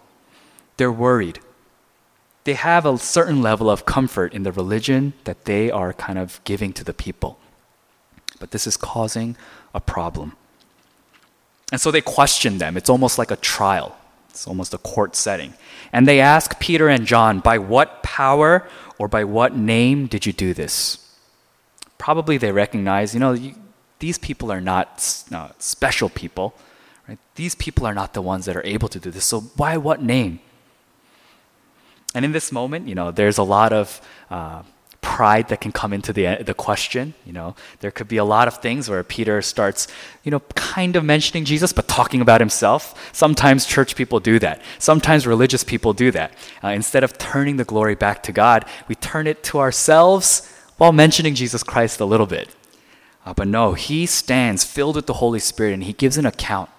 They're 0.77 0.91
worried. 0.91 1.39
They 2.45 2.53
have 2.53 2.86
a 2.86 2.98
certain 2.98 3.41
level 3.41 3.69
of 3.69 3.86
comfort 3.86 4.33
in 4.33 4.43
the 4.43 4.51
religion 4.51 5.13
that 5.24 5.45
they 5.45 5.72
are 5.72 5.93
kind 5.93 6.19
of 6.19 6.39
giving 6.43 6.74
to 6.74 6.83
the 6.83 6.93
people 6.93 7.39
but 8.43 8.51
this 8.51 8.67
is 8.67 8.75
causing 8.75 9.38
a 9.73 9.79
problem. 9.79 10.35
And 11.71 11.79
so 11.79 11.91
they 11.91 12.01
question 12.01 12.57
them. 12.57 12.75
It's 12.75 12.89
almost 12.89 13.17
like 13.17 13.31
a 13.31 13.38
trial. 13.38 13.95
It's 14.31 14.45
almost 14.45 14.73
a 14.73 14.77
court 14.77 15.15
setting. 15.15 15.53
And 15.93 16.05
they 16.05 16.19
ask 16.19 16.59
Peter 16.59 16.89
and 16.89 17.05
John, 17.05 17.39
By 17.39 17.57
what 17.57 18.03
power 18.03 18.67
or 19.00 19.07
by 19.07 19.23
what 19.23 19.55
name 19.55 20.07
did 20.07 20.25
you 20.25 20.33
do 20.33 20.53
this? 20.53 20.97
Probably 21.97 22.38
they 22.38 22.51
recognize, 22.51 23.13
you 23.13 23.21
know, 23.21 23.31
you, 23.31 23.55
these 24.00 24.17
people 24.17 24.51
are 24.51 24.59
not 24.59 25.00
special 25.00 26.09
people. 26.09 26.53
Right? 27.07 27.19
These 27.35 27.55
people 27.55 27.85
are 27.85 27.93
not 27.93 28.12
the 28.13 28.21
ones 28.21 28.43
that 28.43 28.57
are 28.57 28.65
able 28.65 28.89
to 28.89 29.00
do 29.00 29.09
this. 29.09 29.23
So 29.23 29.39
why 29.55 29.77
what 29.77 30.01
name? 30.01 30.41
And 32.13 32.25
in 32.25 32.33
this 32.33 32.51
moment, 32.51 32.89
you 32.89 32.95
know, 32.95 33.09
there's 33.09 33.38
a 33.38 33.43
lot 33.43 33.71
of 33.71 34.01
uh, 34.29 34.63
pride 35.13 35.48
that 35.50 35.62
can 35.62 35.72
come 35.72 35.93
into 35.93 36.12
the, 36.12 36.25
the 36.43 36.55
question. 36.55 37.13
You 37.24 37.34
know, 37.34 37.55
there 37.82 37.91
could 37.91 38.08
be 38.08 38.17
a 38.17 38.24
lot 38.24 38.48
of 38.48 38.58
things 38.58 38.89
where 38.89 39.03
Peter 39.03 39.43
starts, 39.43 39.88
you 40.24 40.32
know, 40.32 40.39
kind 40.55 40.96
of 40.96 41.05
mentioning 41.05 41.46
Jesus, 41.46 41.72
but 41.72 41.88
talking 41.88 42.20
about 42.20 42.41
himself. 42.41 42.82
Sometimes 43.13 43.67
church 43.67 43.96
people 43.96 44.20
do 44.20 44.39
that. 44.39 44.60
Sometimes 44.79 45.27
religious 45.27 45.63
people 45.63 45.93
do 45.93 46.10
that. 46.17 46.34
Uh, 46.63 46.70
instead 46.70 47.03
of 47.03 47.15
turning 47.20 47.58
the 47.58 47.63
glory 47.63 47.93
back 47.93 48.24
to 48.24 48.32
God, 48.32 48.65
we 48.88 48.96
turn 48.96 49.27
it 49.27 49.43
to 49.43 49.60
ourselves 49.60 50.51
while 50.79 50.91
mentioning 50.91 51.36
Jesus 51.36 51.62
Christ 51.62 52.00
a 52.00 52.05
little 52.05 52.25
bit. 52.25 52.50
Uh, 53.24 53.36
but 53.36 53.48
no, 53.48 53.74
he 53.74 54.08
stands 54.08 54.63
filled 54.63 54.96
with 54.96 55.05
the 55.05 55.20
Holy 55.22 55.39
Spirit 55.39 55.74
and 55.75 55.84
he 55.84 55.93
gives 55.93 56.17
an 56.17 56.25
account. 56.25 56.72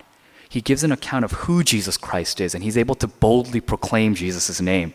He 0.48 0.60
gives 0.60 0.82
an 0.82 0.90
account 0.90 1.24
of 1.24 1.32
who 1.42 1.62
Jesus 1.62 1.96
Christ 1.96 2.40
is, 2.40 2.52
and 2.54 2.64
he's 2.64 2.78
able 2.78 2.96
to 2.96 3.06
boldly 3.06 3.60
proclaim 3.60 4.14
Jesus' 4.14 4.60
name. 4.60 4.92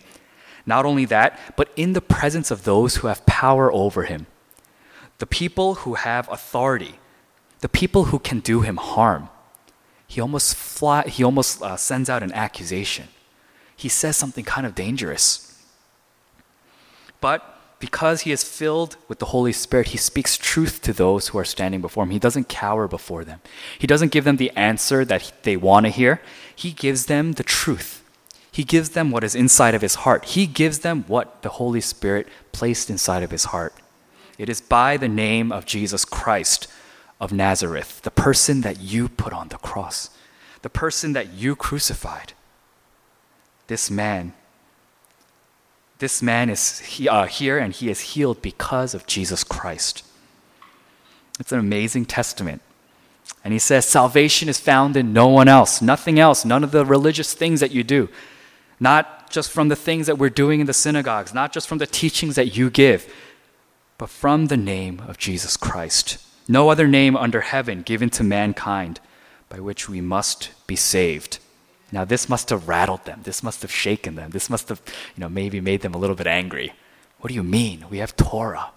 Not 0.69 0.85
only 0.85 1.05
that, 1.05 1.38
but 1.57 1.71
in 1.75 1.93
the 1.93 1.99
presence 2.17 2.51
of 2.51 2.63
those 2.63 2.97
who 2.97 3.07
have 3.07 3.25
power 3.25 3.73
over 3.73 4.03
him, 4.03 4.27
the 5.17 5.25
people 5.25 5.69
who 5.81 5.95
have 5.95 6.31
authority, 6.31 6.99
the 7.61 7.67
people 7.67 8.05
who 8.05 8.19
can 8.19 8.39
do 8.39 8.61
him 8.61 8.77
harm. 8.77 9.29
He 10.07 10.21
almost, 10.21 10.55
fly, 10.55 11.07
he 11.07 11.23
almost 11.23 11.63
uh, 11.63 11.75
sends 11.75 12.07
out 12.07 12.21
an 12.21 12.31
accusation. 12.33 13.07
He 13.75 13.89
says 13.89 14.15
something 14.15 14.45
kind 14.45 14.67
of 14.67 14.75
dangerous. 14.75 15.59
But 17.19 17.39
because 17.79 18.21
he 18.21 18.31
is 18.31 18.43
filled 18.43 18.95
with 19.07 19.17
the 19.17 19.31
Holy 19.33 19.53
Spirit, 19.53 19.88
he 19.88 19.97
speaks 19.97 20.38
truth 20.38 20.83
to 20.83 20.93
those 20.93 21.29
who 21.29 21.39
are 21.39 21.45
standing 21.45 21.81
before 21.81 22.03
him. 22.03 22.11
He 22.11 22.19
doesn't 22.19 22.47
cower 22.47 22.88
before 22.88 23.25
them. 23.25 23.41
He 23.79 23.88
doesn't 23.88 24.11
give 24.11 24.23
them 24.23 24.38
the 24.38 24.51
answer 24.51 25.03
that 25.05 25.33
they 25.41 25.57
want 25.57 25.88
to 25.88 25.89
hear. 25.89 26.21
He 26.55 26.71
gives 26.73 27.07
them 27.07 27.33
the 27.33 27.43
truth. 27.43 27.99
He 28.59 28.65
gives 28.65 28.89
them 28.89 29.09
what 29.09 29.23
is 29.23 29.35
inside 29.35 29.73
of 29.73 29.81
his 29.81 29.95
heart. 29.95 30.25
He 30.25 30.45
gives 30.45 30.79
them 30.79 31.05
what 31.07 31.43
the 31.43 31.55
Holy 31.63 31.79
Spirit 31.79 32.27
placed 32.51 32.89
inside 32.89 33.23
of 33.23 33.31
his 33.31 33.45
heart. 33.45 33.73
It 34.37 34.49
is 34.49 34.59
by 34.59 34.97
the 34.97 35.07
name 35.07 35.49
of 35.49 35.65
Jesus 35.65 36.03
Christ 36.03 36.67
of 37.21 37.31
Nazareth, 37.31 38.01
the 38.01 38.11
person 38.11 38.59
that 38.59 38.81
you 38.81 39.07
put 39.07 39.31
on 39.31 39.47
the 39.47 39.59
cross, 39.59 40.09
the 40.61 40.69
person 40.69 41.13
that 41.13 41.31
you 41.31 41.55
crucified. 41.55 42.33
This 43.67 43.89
man, 43.89 44.33
this 45.99 46.21
man 46.21 46.49
is 46.49 46.79
he, 46.79 47.07
uh, 47.07 47.27
here 47.27 47.57
and 47.57 47.73
he 47.73 47.89
is 47.89 48.01
healed 48.01 48.41
because 48.41 48.93
of 48.93 49.07
Jesus 49.07 49.45
Christ. 49.45 50.03
It's 51.39 51.53
an 51.53 51.59
amazing 51.59 52.07
testament. 52.07 52.61
And 53.41 53.53
he 53.53 53.59
says, 53.59 53.85
Salvation 53.85 54.49
is 54.49 54.59
found 54.59 54.97
in 54.97 55.13
no 55.13 55.29
one 55.29 55.47
else, 55.47 55.81
nothing 55.81 56.19
else, 56.19 56.43
none 56.43 56.65
of 56.65 56.71
the 56.71 56.83
religious 56.85 57.33
things 57.33 57.61
that 57.61 57.71
you 57.71 57.85
do 57.85 58.09
not 58.79 59.29
just 59.29 59.51
from 59.51 59.67
the 59.67 59.75
things 59.75 60.07
that 60.07 60.17
we're 60.17 60.29
doing 60.29 60.59
in 60.59 60.65
the 60.65 60.74
synagogues, 60.74 61.33
not 61.33 61.51
just 61.51 61.67
from 61.67 61.77
the 61.77 61.88
teachings 61.88 62.36
that 62.36 62.55
you 62.55 62.69
give, 62.69 63.12
but 63.98 64.09
from 64.09 64.48
the 64.48 64.57
name 64.57 65.01
of 65.07 65.17
Jesus 65.17 65.57
Christ. 65.57 66.17
No 66.48 66.69
other 66.69 66.88
name 66.88 67.15
under 67.15 67.41
heaven 67.41 67.81
given 67.83 68.09
to 68.12 68.24
mankind 68.24 69.00
by 69.50 69.59
which 69.59 69.89
we 69.89 70.01
must 70.01 70.51
be 70.65 70.75
saved. 70.75 71.39
Now, 71.91 72.05
this 72.05 72.29
must 72.29 72.50
have 72.50 72.67
rattled 72.67 73.05
them. 73.05 73.21
This 73.24 73.43
must 73.43 73.62
have 73.62 73.71
shaken 73.71 74.15
them. 74.15 74.31
This 74.31 74.50
must 74.50 74.69
have, 74.69 74.81
you 75.15 75.21
know, 75.21 75.29
maybe 75.29 75.59
made 75.59 75.81
them 75.81 75.93
a 75.93 75.98
little 75.98 76.15
bit 76.15 76.27
angry. 76.27 76.74
What 77.19 77.29
do 77.29 77.33
you 77.33 77.43
mean? 77.43 77.86
We 77.89 77.98
have 77.98 78.15
Torah. 78.15 78.71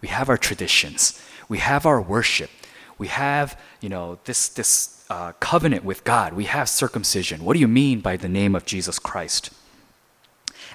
We 0.00 0.08
have 0.08 0.28
our 0.28 0.38
traditions. 0.38 1.20
We 1.48 1.58
have 1.58 1.86
our 1.86 2.00
worship. 2.00 2.50
We 2.98 3.08
have, 3.08 3.60
you 3.80 3.88
know, 3.88 4.18
this, 4.24 4.48
this 4.48 4.95
uh, 5.08 5.32
covenant 5.40 5.84
with 5.84 6.04
God. 6.04 6.32
We 6.32 6.44
have 6.44 6.68
circumcision. 6.68 7.44
What 7.44 7.54
do 7.54 7.60
you 7.60 7.68
mean 7.68 8.00
by 8.00 8.16
the 8.16 8.28
name 8.28 8.54
of 8.54 8.64
Jesus 8.64 8.98
Christ? 8.98 9.50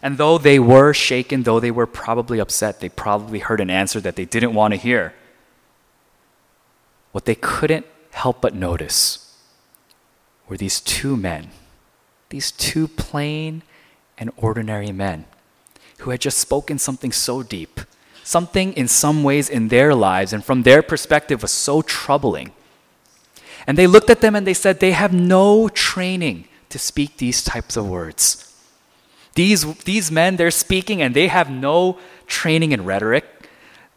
And 0.02 0.18
though 0.18 0.38
they 0.38 0.58
were 0.58 0.94
shaken, 0.94 1.44
though 1.44 1.60
they 1.60 1.72
were 1.72 1.86
probably 1.86 2.40
upset, 2.40 2.80
they 2.80 2.90
probably 2.90 3.40
heard 3.40 3.60
an 3.60 3.70
answer 3.70 4.00
that 4.00 4.16
they 4.16 4.26
didn't 4.26 4.54
want 4.54 4.74
to 4.74 4.80
hear. 4.80 5.14
What 7.12 7.26
they 7.26 7.36
couldn't 7.36 7.86
help 8.12 8.42
but 8.42 8.56
notice 8.56 9.38
were 10.48 10.58
these 10.58 10.82
two 10.82 11.16
men, 11.16 11.50
these 12.30 12.52
two 12.52 12.88
plain 12.88 13.64
and 14.18 14.32
ordinary 14.38 14.92
men 14.92 15.26
who 16.00 16.10
had 16.10 16.22
just 16.22 16.40
spoken 16.40 16.80
something 16.80 17.12
so 17.12 17.44
deep, 17.44 17.82
something 18.24 18.74
in 18.74 18.88
some 18.88 19.24
ways 19.24 19.50
in 19.50 19.68
their 19.68 19.94
lives 19.94 20.34
and 20.34 20.44
from 20.44 20.64
their 20.64 20.82
perspective 20.82 21.42
was 21.42 21.52
so 21.52 21.82
troubling 21.82 22.52
and 23.68 23.78
they 23.78 23.88
looked 23.88 24.10
at 24.10 24.22
them 24.22 24.36
and 24.36 24.46
they 24.46 24.54
said, 24.54 24.80
they 24.80 24.92
have 24.92 25.14
no 25.14 25.70
training 25.70 26.48
to 26.70 26.80
speak 26.80 27.18
these 27.18 27.44
types 27.44 27.78
of 27.78 27.88
words. 27.88 28.54
These, 29.36 29.76
these 29.84 30.12
men, 30.12 30.36
they're 30.36 30.52
speaking 30.52 31.02
and 31.02 31.16
they 31.16 31.28
have 31.28 31.50
no 31.50 32.00
training 32.28 32.72
in 32.72 32.86
rhetoric. 32.86 33.26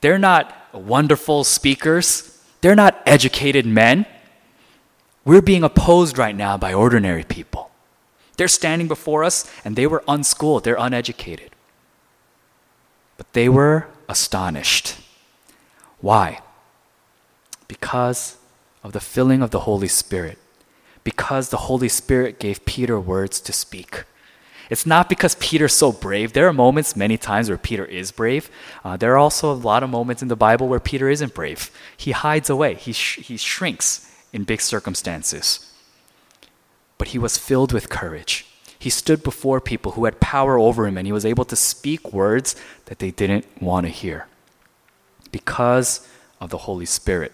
They're 0.01 0.19
not 0.19 0.55
wonderful 0.73 1.45
speakers. 1.45 2.43
They're 2.61 2.75
not 2.75 3.03
educated 3.07 3.67
men. 3.67 4.07
We're 5.25 5.43
being 5.43 5.65
opposed 5.65 6.19
right 6.19 6.37
now 6.37 6.57
by 6.57 6.75
ordinary 6.75 7.25
people. 7.25 7.71
They're 8.37 8.49
standing 8.49 8.89
before 8.89 9.25
us 9.25 9.51
and 9.65 9.77
they 9.77 9.87
were 9.87 10.05
unschooled, 10.07 10.65
they're 10.65 10.77
uneducated. 10.79 11.51
But 13.17 13.33
they 13.33 13.49
were 13.49 13.87
astonished. 14.09 14.97
Why? 16.01 16.41
Because 17.69 18.37
of 18.85 18.93
the 18.93 19.01
filling 19.01 19.43
of 19.43 19.51
the 19.51 19.61
Holy 19.61 19.89
Spirit 19.89 20.39
because 21.03 21.49
the 21.49 21.69
Holy 21.69 21.89
Spirit 21.89 22.39
gave 22.39 22.65
Peter 22.65 23.01
words 23.01 23.41
to 23.41 23.53
speak. 23.53 24.05
It's 24.71 24.87
not 24.87 25.09
because 25.09 25.35
Peter's 25.37 25.75
so 25.75 25.93
brave. 25.93 26.33
There 26.33 26.49
are 26.49 26.53
moments, 26.53 26.97
many 26.97 27.19
times, 27.19 27.49
where 27.49 27.59
Peter 27.59 27.85
is 27.85 28.11
brave. 28.11 28.51
Uh, 28.83 28.97
there 28.97 29.13
are 29.13 29.19
also 29.19 29.53
a 29.53 29.55
lot 29.55 29.83
of 29.83 29.91
moments 29.91 30.23
in 30.23 30.29
the 30.29 30.37
Bible 30.37 30.69
where 30.69 30.81
Peter 30.81 31.11
isn't 31.11 31.35
brave. 31.35 31.71
He 31.97 32.13
hides 32.13 32.49
away, 32.49 32.75
he, 32.75 32.93
sh- 32.93 33.19
he 33.19 33.37
shrinks 33.37 34.11
in 34.33 34.45
big 34.45 34.61
circumstances. 34.61 35.71
But 36.97 37.09
he 37.09 37.19
was 37.19 37.37
filled 37.37 37.73
with 37.73 37.91
courage. 37.91 38.47
He 38.79 38.91
stood 38.91 39.23
before 39.23 39.61
people 39.61 39.93
who 39.93 40.07
had 40.07 40.21
power 40.21 40.59
over 40.59 40.87
him, 40.87 40.97
and 40.97 41.07
he 41.07 41.13
was 41.13 41.27
able 41.27 41.45
to 41.47 41.57
speak 41.57 42.13
words 42.13 42.57
that 42.87 42.99
they 42.99 43.11
didn't 43.11 43.47
want 43.61 43.87
to 43.87 43.93
hear 43.93 44.27
because 45.31 46.09
of 46.41 46.51
the 46.51 46.59
Holy 46.59 46.87
Spirit. 46.87 47.33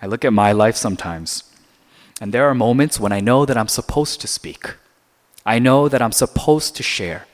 I 0.00 0.06
look 0.06 0.24
at 0.24 0.32
my 0.32 0.52
life 0.52 0.76
sometimes, 0.76 1.44
and 2.20 2.32
there 2.32 2.46
are 2.46 2.54
moments 2.54 3.00
when 3.00 3.12
I 3.12 3.20
know 3.20 3.46
that 3.46 3.56
I'm 3.56 3.68
supposed 3.68 4.20
to 4.20 4.26
speak. 4.26 4.74
I 5.44 5.58
know 5.58 5.88
that 5.88 6.02
I'm 6.02 6.12
supposed 6.12 6.76
to 6.76 6.82
share. 6.82 7.26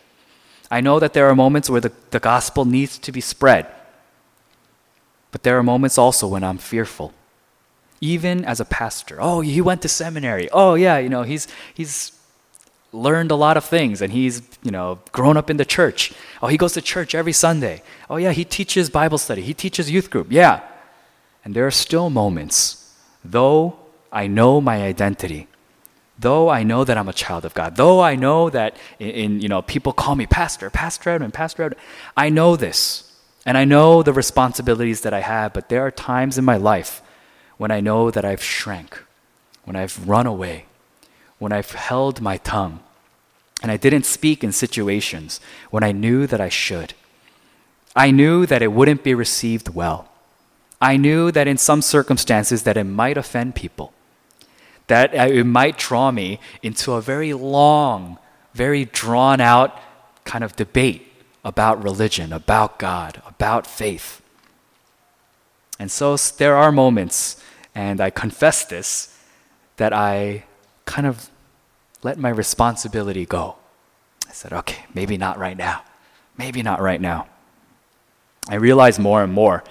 I 0.71 0.81
know 0.81 0.99
that 0.99 1.13
there 1.13 1.29
are 1.29 1.35
moments 1.35 1.69
where 1.69 1.81
the, 1.81 1.93
the 2.11 2.21
gospel 2.21 2.65
needs 2.65 2.99
to 2.99 3.13
be 3.13 3.21
spread. 3.21 3.67
But 5.31 5.43
there 5.43 5.59
are 5.59 5.63
moments 5.63 5.99
also 5.99 6.27
when 6.29 6.45
I'm 6.45 6.59
fearful. 6.59 7.13
Even 8.01 8.45
as 8.45 8.61
a 8.61 8.65
pastor. 8.65 9.19
Oh, 9.21 9.41
he 9.41 9.61
went 9.61 9.83
to 9.83 9.89
seminary. 9.89 10.49
Oh, 10.51 10.75
yeah, 10.75 10.99
you 10.99 11.09
know, 11.09 11.23
he's, 11.23 11.49
he's 11.75 12.13
learned 12.93 13.31
a 13.31 13.35
lot 13.35 13.57
of 13.57 13.65
things 13.65 14.03
and 14.03 14.13
he's, 14.13 14.43
you 14.63 14.71
know, 14.71 14.99
grown 15.13 15.37
up 15.37 15.49
in 15.49 15.57
the 15.57 15.65
church. 15.65 16.13
Oh, 16.43 16.49
he 16.49 16.57
goes 16.57 16.75
to 16.75 16.83
church 16.83 17.15
every 17.15 17.33
Sunday. 17.33 17.83
Oh, 18.11 18.17
yeah, 18.17 18.33
he 18.33 18.45
teaches 18.45 18.91
Bible 18.91 19.19
study. 19.19 19.43
He 19.43 19.55
teaches 19.55 19.91
youth 19.91 20.11
group. 20.11 20.29
Yeah. 20.31 20.61
And 21.45 21.55
there 21.55 21.67
are 21.67 21.73
still 21.73 22.11
moments, 22.11 22.95
though 23.25 23.77
I 24.13 24.27
know 24.27 24.61
my 24.61 24.83
identity, 24.83 25.49
though 26.19 26.49
I 26.49 26.63
know 26.63 26.85
that 26.85 26.97
I'm 26.97 27.09
a 27.09 27.13
child 27.13 27.45
of 27.45 27.55
God, 27.55 27.77
though 27.77 28.01
I 28.01 28.15
know 28.15 28.51
that 28.51 28.77
in, 28.99 29.11
in 29.11 29.41
you 29.41 29.49
know 29.49 29.63
people 29.63 29.93
call 29.93 30.15
me 30.15 30.27
pastor, 30.27 30.71
pastor 30.71 31.11
Edwin, 31.11 31.33
pastor 31.33 31.65
Edwin, 31.65 31.81
I 32.17 32.29
know 32.29 32.57
this. 32.57 33.09
And 33.45 33.59
I 33.59 33.65
know 33.65 34.05
the 34.05 34.13
responsibilities 34.13 35.01
that 35.01 35.13
I 35.13 35.21
have, 35.21 35.53
but 35.53 35.69
there 35.69 35.85
are 35.85 35.91
times 35.91 36.39
in 36.39 36.45
my 36.45 36.57
life 36.57 37.03
when 37.57 37.73
I 37.73 37.81
know 37.81 38.09
that 38.11 38.25
I've 38.25 38.43
shrank, 38.43 39.03
when 39.65 39.75
I've 39.75 40.09
run 40.09 40.27
away, 40.27 40.67
when 41.41 41.53
I've 41.53 41.73
held 41.73 42.21
my 42.21 42.37
tongue, 42.37 42.79
and 43.61 43.73
I 43.73 43.77
didn't 43.77 44.07
speak 44.07 44.45
in 44.45 44.53
situations 44.53 45.41
when 45.71 45.83
I 45.83 45.91
knew 45.91 46.29
that 46.29 46.41
I 46.41 46.49
should. 46.49 46.95
I 47.97 48.13
knew 48.13 48.47
that 48.47 48.63
it 48.63 48.73
wouldn't 48.73 49.03
be 49.03 49.15
received 49.15 49.69
well. 49.69 50.12
I 50.83 50.97
knew 50.97 51.31
that 51.31 51.47
in 51.47 51.59
some 51.59 51.81
circumstances 51.81 52.65
that 52.65 52.77
it 52.77 52.83
might 52.83 53.17
offend 53.17 53.55
people, 53.55 53.93
that 54.89 55.15
it 55.15 55.45
might 55.45 55.79
draw 55.79 56.11
me 56.11 56.41
into 56.61 56.93
a 56.95 57.01
very 57.01 57.33
long, 57.33 58.19
very 58.53 58.87
drawn 58.87 59.41
out 59.41 59.79
kind 60.25 60.43
of 60.43 60.57
debate 60.57 61.07
about 61.45 61.83
religion, 61.85 62.33
about 62.33 62.81
God, 62.81 63.23
about 63.25 63.65
faith. 63.65 64.21
And 65.79 65.89
so 65.89 66.17
there 66.17 66.57
are 66.57 66.73
moments, 66.73 67.41
and 67.77 68.01
I 68.01 68.11
confess 68.11 68.65
this, 68.65 69.17
that 69.77 69.93
I 69.93 70.45
kind 70.85 71.07
of 71.07 71.31
let 72.03 72.19
my 72.19 72.29
responsibility 72.29 73.25
go. 73.25 73.55
I 74.29 74.33
said, 74.33 74.53
okay, 74.53 74.87
maybe 74.93 75.17
not 75.17 75.39
right 75.39 75.57
now. 75.57 75.83
Maybe 76.37 76.61
not 76.61 76.81
right 76.81 77.01
now. 77.01 77.29
I 78.49 78.57
realize 78.57 78.99
more 78.99 79.23
and 79.23 79.33
more 79.33 79.63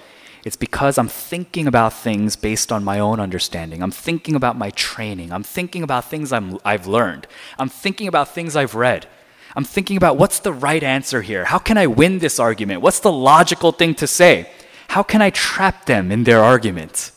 it's 0.44 0.56
because 0.56 0.98
I'm 0.98 1.08
thinking 1.08 1.66
about 1.66 1.92
things 1.92 2.34
based 2.34 2.72
on 2.72 2.82
my 2.82 2.98
own 2.98 3.20
understanding. 3.20 3.82
I'm 3.82 3.92
thinking 3.92 4.34
about 4.34 4.58
my 4.58 4.70
training. 4.70 5.32
I'm 5.32 5.44
thinking 5.44 5.84
about 5.84 6.06
things 6.06 6.32
I'm, 6.32 6.58
I've 6.64 6.86
learned. 6.86 7.28
I'm 7.58 7.68
thinking 7.68 8.08
about 8.08 8.34
things 8.34 8.56
I've 8.56 8.74
read. 8.74 9.06
I'm 9.54 9.64
thinking 9.64 9.96
about 9.96 10.16
what's 10.16 10.40
the 10.40 10.52
right 10.52 10.82
answer 10.82 11.22
here? 11.22 11.44
How 11.44 11.58
can 11.58 11.78
I 11.78 11.86
win 11.86 12.18
this 12.18 12.40
argument? 12.40 12.82
What's 12.82 13.00
the 13.00 13.12
logical 13.12 13.70
thing 13.70 13.94
to 13.96 14.06
say? 14.06 14.50
How 14.88 15.02
can 15.02 15.22
I 15.22 15.30
trap 15.30 15.86
them 15.86 16.10
in 16.10 16.24
their 16.24 16.42
argument? 16.42 17.12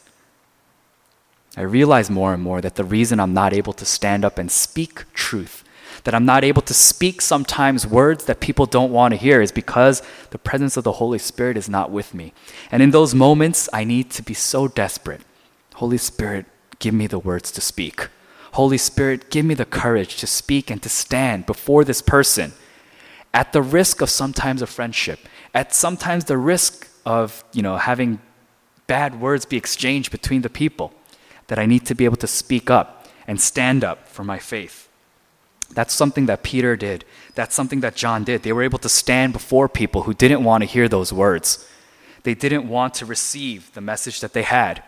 I 1.58 1.62
realize 1.62 2.10
more 2.10 2.34
and 2.34 2.44
more 2.44 2.62
that 2.62 2.75
the 2.75 2.84
reason 2.84 3.20
I'm 3.20 3.34
not 3.34 3.53
able 3.53 3.74
to 3.74 3.86
stand 3.86 4.24
up 4.24 4.38
and 4.38 4.51
speak 4.51 5.12
truth 5.13 5.64
that 6.06 6.16
I'm 6.16 6.26
not 6.26 6.44
able 6.44 6.62
to 6.62 6.74
speak 6.74 7.20
sometimes 7.20 7.86
words 7.86 8.26
that 8.26 8.40
people 8.40 8.66
don't 8.66 8.92
want 8.92 9.12
to 9.14 9.18
hear 9.18 9.42
is 9.42 9.52
because 9.52 10.02
the 10.30 10.38
presence 10.38 10.78
of 10.78 10.84
the 10.84 10.94
Holy 10.94 11.20
Spirit 11.20 11.58
is 11.58 11.68
not 11.68 11.92
with 11.92 12.14
me. 12.14 12.32
And 12.72 12.82
in 12.82 12.92
those 12.92 13.14
moments, 13.14 13.68
I 13.74 13.84
need 13.84 14.12
to 14.12 14.24
be 14.24 14.36
so 14.36 14.68
desperate. 14.68 15.22
Holy 15.76 15.98
Spirit, 15.98 16.46
give 16.80 16.94
me 16.94 17.08
the 17.08 17.20
words 17.20 17.52
to 17.52 17.62
speak. 17.62 18.08
Holy 18.54 18.78
Spirit, 18.78 19.30
give 19.32 19.46
me 19.46 19.56
the 19.56 19.66
courage 19.66 20.16
to 20.18 20.28
speak 20.28 20.70
and 20.70 20.82
to 20.84 20.90
stand 20.90 21.46
before 21.46 21.84
this 21.84 22.02
person 22.02 22.54
at 23.34 23.52
the 23.52 23.62
risk 23.62 24.00
of 24.00 24.10
sometimes 24.10 24.62
a 24.62 24.68
friendship, 24.68 25.20
at 25.54 25.74
sometimes 25.74 26.26
the 26.26 26.38
risk 26.38 26.88
of, 27.06 27.44
you 27.52 27.62
know, 27.62 27.78
having 27.78 28.20
bad 28.88 29.20
words 29.20 29.46
be 29.46 29.58
exchanged 29.58 30.12
between 30.12 30.42
the 30.44 30.50
people, 30.50 30.94
that 31.48 31.60
I 31.60 31.66
need 31.66 31.86
to 31.88 31.96
be 31.96 32.06
able 32.06 32.18
to 32.18 32.28
speak 32.28 32.70
up 32.70 33.08
and 33.28 33.42
stand 33.42 33.84
up 33.84 34.08
for 34.08 34.24
my 34.24 34.40
faith. 34.40 34.85
That's 35.75 35.94
something 35.94 36.25
that 36.25 36.41
Peter 36.41 36.75
did. 36.75 37.05
That's 37.36 37.53
something 37.53 37.82
that 37.82 37.96
John 37.96 38.24
did. 38.24 38.41
They 38.41 38.53
were 38.53 38.63
able 38.63 38.79
to 38.79 38.89
stand 38.89 39.34
before 39.34 39.70
people 39.70 40.03
who 40.03 40.13
didn't 40.13 40.44
want 40.44 40.63
to 40.63 40.70
hear 40.70 40.88
those 40.88 41.13
words. 41.13 41.67
They 42.24 42.34
didn't 42.34 42.67
want 42.67 42.96
to 42.96 43.05
receive 43.05 43.72
the 43.74 43.82
message 43.82 44.22
that 44.22 44.34
they 44.34 44.44
had. 44.44 44.82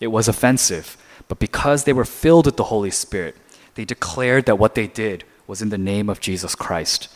It 0.00 0.06
was 0.06 0.28
offensive. 0.28 0.96
But 1.26 1.40
because 1.40 1.84
they 1.84 1.92
were 1.92 2.04
filled 2.04 2.46
with 2.46 2.56
the 2.56 2.64
Holy 2.64 2.90
Spirit, 2.90 3.36
they 3.74 3.84
declared 3.84 4.46
that 4.46 4.58
what 4.58 4.74
they 4.74 4.86
did 4.86 5.24
was 5.46 5.60
in 5.60 5.70
the 5.70 5.76
name 5.76 6.08
of 6.08 6.20
Jesus 6.20 6.54
Christ. 6.54 7.08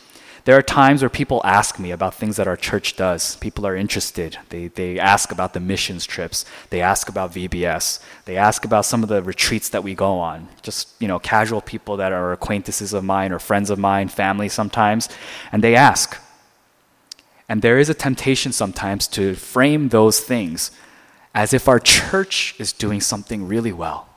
There 0.45 0.57
are 0.57 0.61
times 0.61 1.01
where 1.01 1.09
people 1.09 1.39
ask 1.45 1.79
me 1.79 1.91
about 1.91 2.15
things 2.15 2.35
that 2.35 2.49
our 2.49 2.57
church 2.57 2.97
does. 2.97 3.37
People 3.37 3.65
are 3.65 3.77
interested. 3.77 4.37
They, 4.49 4.67
they 4.67 4.99
ask 4.99 5.31
about 5.31 5.53
the 5.53 5.61
missions 5.61 6.05
trips. 6.05 6.43
They 6.69 6.81
ask 6.81 7.07
about 7.07 7.33
VBS. 7.33 8.01
They 8.25 8.35
ask 8.35 8.65
about 8.65 8.85
some 8.85 9.03
of 9.03 9.09
the 9.09 9.23
retreats 9.23 9.69
that 9.69 9.85
we 9.85 9.95
go 9.95 10.19
on. 10.19 10.49
Just, 10.61 10.89
you 10.99 11.07
know, 11.07 11.17
casual 11.17 11.61
people 11.61 11.95
that 11.95 12.11
are 12.11 12.33
acquaintances 12.33 12.91
of 12.91 13.05
mine 13.05 13.31
or 13.31 13.39
friends 13.39 13.69
of 13.69 13.79
mine, 13.79 14.09
family 14.09 14.49
sometimes. 14.49 15.07
And 15.53 15.63
they 15.63 15.75
ask. 15.75 16.19
And 17.47 17.61
there 17.61 17.79
is 17.79 17.89
a 17.89 17.93
temptation 17.93 18.51
sometimes 18.51 19.07
to 19.09 19.35
frame 19.35 19.89
those 19.89 20.19
things 20.19 20.71
as 21.33 21.53
if 21.53 21.69
our 21.69 21.79
church 21.79 22.55
is 22.59 22.73
doing 22.73 22.99
something 22.99 23.47
really 23.47 23.71
well, 23.71 24.09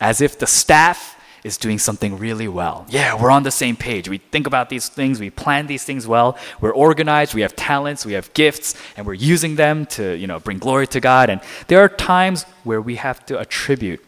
as 0.00 0.22
if 0.22 0.38
the 0.38 0.46
staff 0.46 1.19
is 1.42 1.56
doing 1.56 1.78
something 1.78 2.18
really 2.18 2.48
well. 2.48 2.86
Yeah, 2.88 3.20
we're 3.20 3.30
on 3.30 3.42
the 3.42 3.50
same 3.50 3.76
page. 3.76 4.08
We 4.08 4.18
think 4.18 4.46
about 4.46 4.68
these 4.68 4.88
things, 4.88 5.20
we 5.20 5.30
plan 5.30 5.66
these 5.66 5.84
things 5.84 6.06
well. 6.06 6.36
We're 6.60 6.74
organized, 6.74 7.34
we 7.34 7.40
have 7.40 7.56
talents, 7.56 8.04
we 8.04 8.12
have 8.12 8.32
gifts, 8.34 8.74
and 8.96 9.06
we're 9.06 9.14
using 9.14 9.56
them 9.56 9.86
to, 9.86 10.14
you 10.16 10.26
know, 10.26 10.38
bring 10.38 10.58
glory 10.58 10.86
to 10.88 11.00
God. 11.00 11.30
And 11.30 11.40
there 11.68 11.80
are 11.80 11.88
times 11.88 12.44
where 12.64 12.80
we 12.80 12.96
have 12.96 13.24
to 13.26 13.38
attribute 13.38 14.04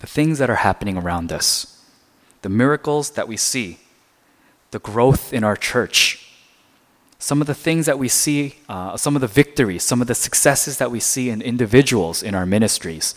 the 0.00 0.06
things 0.06 0.38
that 0.38 0.50
are 0.50 0.56
happening 0.56 0.98
around 0.98 1.32
us, 1.32 1.84
the 2.42 2.48
miracles 2.48 3.10
that 3.10 3.28
we 3.28 3.36
see, 3.36 3.78
the 4.72 4.78
growth 4.78 5.32
in 5.32 5.44
our 5.44 5.56
church, 5.56 6.22
some 7.18 7.40
of 7.40 7.46
the 7.46 7.54
things 7.54 7.86
that 7.86 7.98
we 7.98 8.08
see, 8.08 8.56
uh, 8.68 8.96
some 8.96 9.14
of 9.14 9.20
the 9.20 9.28
victories, 9.28 9.82
some 9.82 10.02
of 10.02 10.06
the 10.06 10.14
successes 10.14 10.78
that 10.78 10.90
we 10.90 11.00
see 11.00 11.30
in 11.30 11.40
individuals 11.40 12.22
in 12.22 12.34
our 12.34 12.44
ministries. 12.44 13.14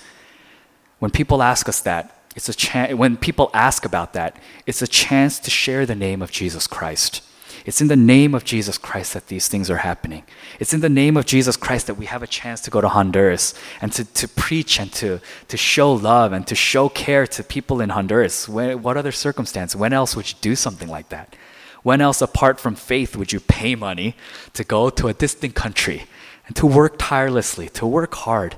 When 0.99 1.12
people 1.12 1.43
ask 1.43 1.67
us 1.67 1.81
that, 1.81 2.18
it's 2.35 2.49
a 2.49 2.53
chance, 2.53 2.93
when 2.93 3.17
people 3.17 3.49
ask 3.53 3.85
about 3.85 4.13
that, 4.13 4.37
it's 4.65 4.81
a 4.81 4.87
chance 4.87 5.39
to 5.39 5.49
share 5.49 5.85
the 5.85 5.95
name 5.95 6.21
of 6.21 6.31
Jesus 6.31 6.67
Christ. 6.67 7.21
It's 7.65 7.81
in 7.81 7.87
the 7.87 7.95
name 7.95 8.33
of 8.33 8.45
Jesus 8.45 8.77
Christ 8.77 9.13
that 9.13 9.27
these 9.27 9.47
things 9.47 9.69
are 9.69 9.77
happening. 9.77 10.23
It's 10.59 10.73
in 10.73 10.79
the 10.79 10.89
name 10.89 11.17
of 11.17 11.25
Jesus 11.25 11.57
Christ 11.57 11.87
that 11.87 11.95
we 11.95 12.05
have 12.05 12.23
a 12.23 12.27
chance 12.27 12.61
to 12.61 12.71
go 12.71 12.81
to 12.81 12.87
Honduras 12.87 13.53
and 13.81 13.91
to, 13.93 14.05
to 14.05 14.27
preach 14.27 14.79
and 14.79 14.91
to, 14.93 15.19
to 15.47 15.57
show 15.57 15.91
love 15.91 16.31
and 16.31 16.47
to 16.47 16.55
show 16.55 16.87
care 16.87 17.27
to 17.27 17.43
people 17.43 17.81
in 17.81 17.89
Honduras. 17.89 18.47
When, 18.47 18.81
what 18.81 18.95
other 18.95 19.11
circumstance? 19.11 19.75
When 19.75 19.93
else 19.93 20.15
would 20.15 20.29
you 20.29 20.37
do 20.39 20.55
something 20.55 20.87
like 20.87 21.09
that? 21.09 21.35
When 21.83 22.01
else, 22.01 22.21
apart 22.21 22.59
from 22.59 22.75
faith, 22.75 23.15
would 23.15 23.31
you 23.31 23.39
pay 23.39 23.75
money 23.75 24.15
to 24.53 24.63
go 24.63 24.89
to 24.89 25.07
a 25.07 25.13
distant 25.13 25.55
country 25.55 26.05
and 26.47 26.55
to 26.55 26.65
work 26.65 26.95
tirelessly, 26.97 27.69
to 27.69 27.85
work 27.85 28.15
hard, 28.15 28.55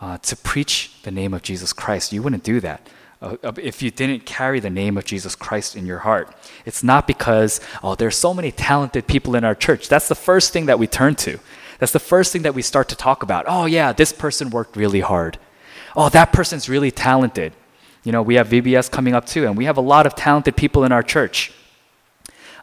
uh, 0.00 0.18
to 0.18 0.36
preach 0.36 1.02
the 1.02 1.10
name 1.10 1.32
of 1.34 1.42
Jesus 1.42 1.72
Christ? 1.72 2.12
You 2.12 2.22
wouldn't 2.22 2.44
do 2.44 2.60
that 2.60 2.88
if 3.22 3.82
you 3.82 3.90
didn't 3.90 4.26
carry 4.26 4.60
the 4.60 4.70
name 4.70 4.96
of 4.96 5.04
Jesus 5.04 5.34
Christ 5.34 5.74
in 5.74 5.86
your 5.86 6.00
heart. 6.00 6.34
It's 6.64 6.82
not 6.82 7.06
because, 7.06 7.60
oh, 7.82 7.94
there's 7.94 8.16
so 8.16 8.34
many 8.34 8.52
talented 8.52 9.06
people 9.06 9.34
in 9.34 9.44
our 9.44 9.54
church. 9.54 9.88
That's 9.88 10.08
the 10.08 10.14
first 10.14 10.52
thing 10.52 10.66
that 10.66 10.78
we 10.78 10.86
turn 10.86 11.14
to. 11.16 11.38
That's 11.78 11.92
the 11.92 11.98
first 11.98 12.32
thing 12.32 12.42
that 12.42 12.54
we 12.54 12.62
start 12.62 12.88
to 12.90 12.96
talk 12.96 13.22
about. 13.22 13.44
Oh, 13.48 13.66
yeah, 13.66 13.92
this 13.92 14.12
person 14.12 14.50
worked 14.50 14.76
really 14.76 15.00
hard. 15.00 15.38
Oh, 15.96 16.08
that 16.10 16.32
person's 16.32 16.68
really 16.68 16.90
talented. 16.90 17.52
You 18.04 18.12
know, 18.12 18.22
we 18.22 18.34
have 18.36 18.48
VBS 18.48 18.90
coming 18.90 19.14
up 19.14 19.26
too, 19.26 19.46
and 19.46 19.56
we 19.56 19.64
have 19.64 19.76
a 19.76 19.82
lot 19.82 20.06
of 20.06 20.14
talented 20.14 20.56
people 20.56 20.84
in 20.84 20.92
our 20.92 21.02
church. 21.02 21.52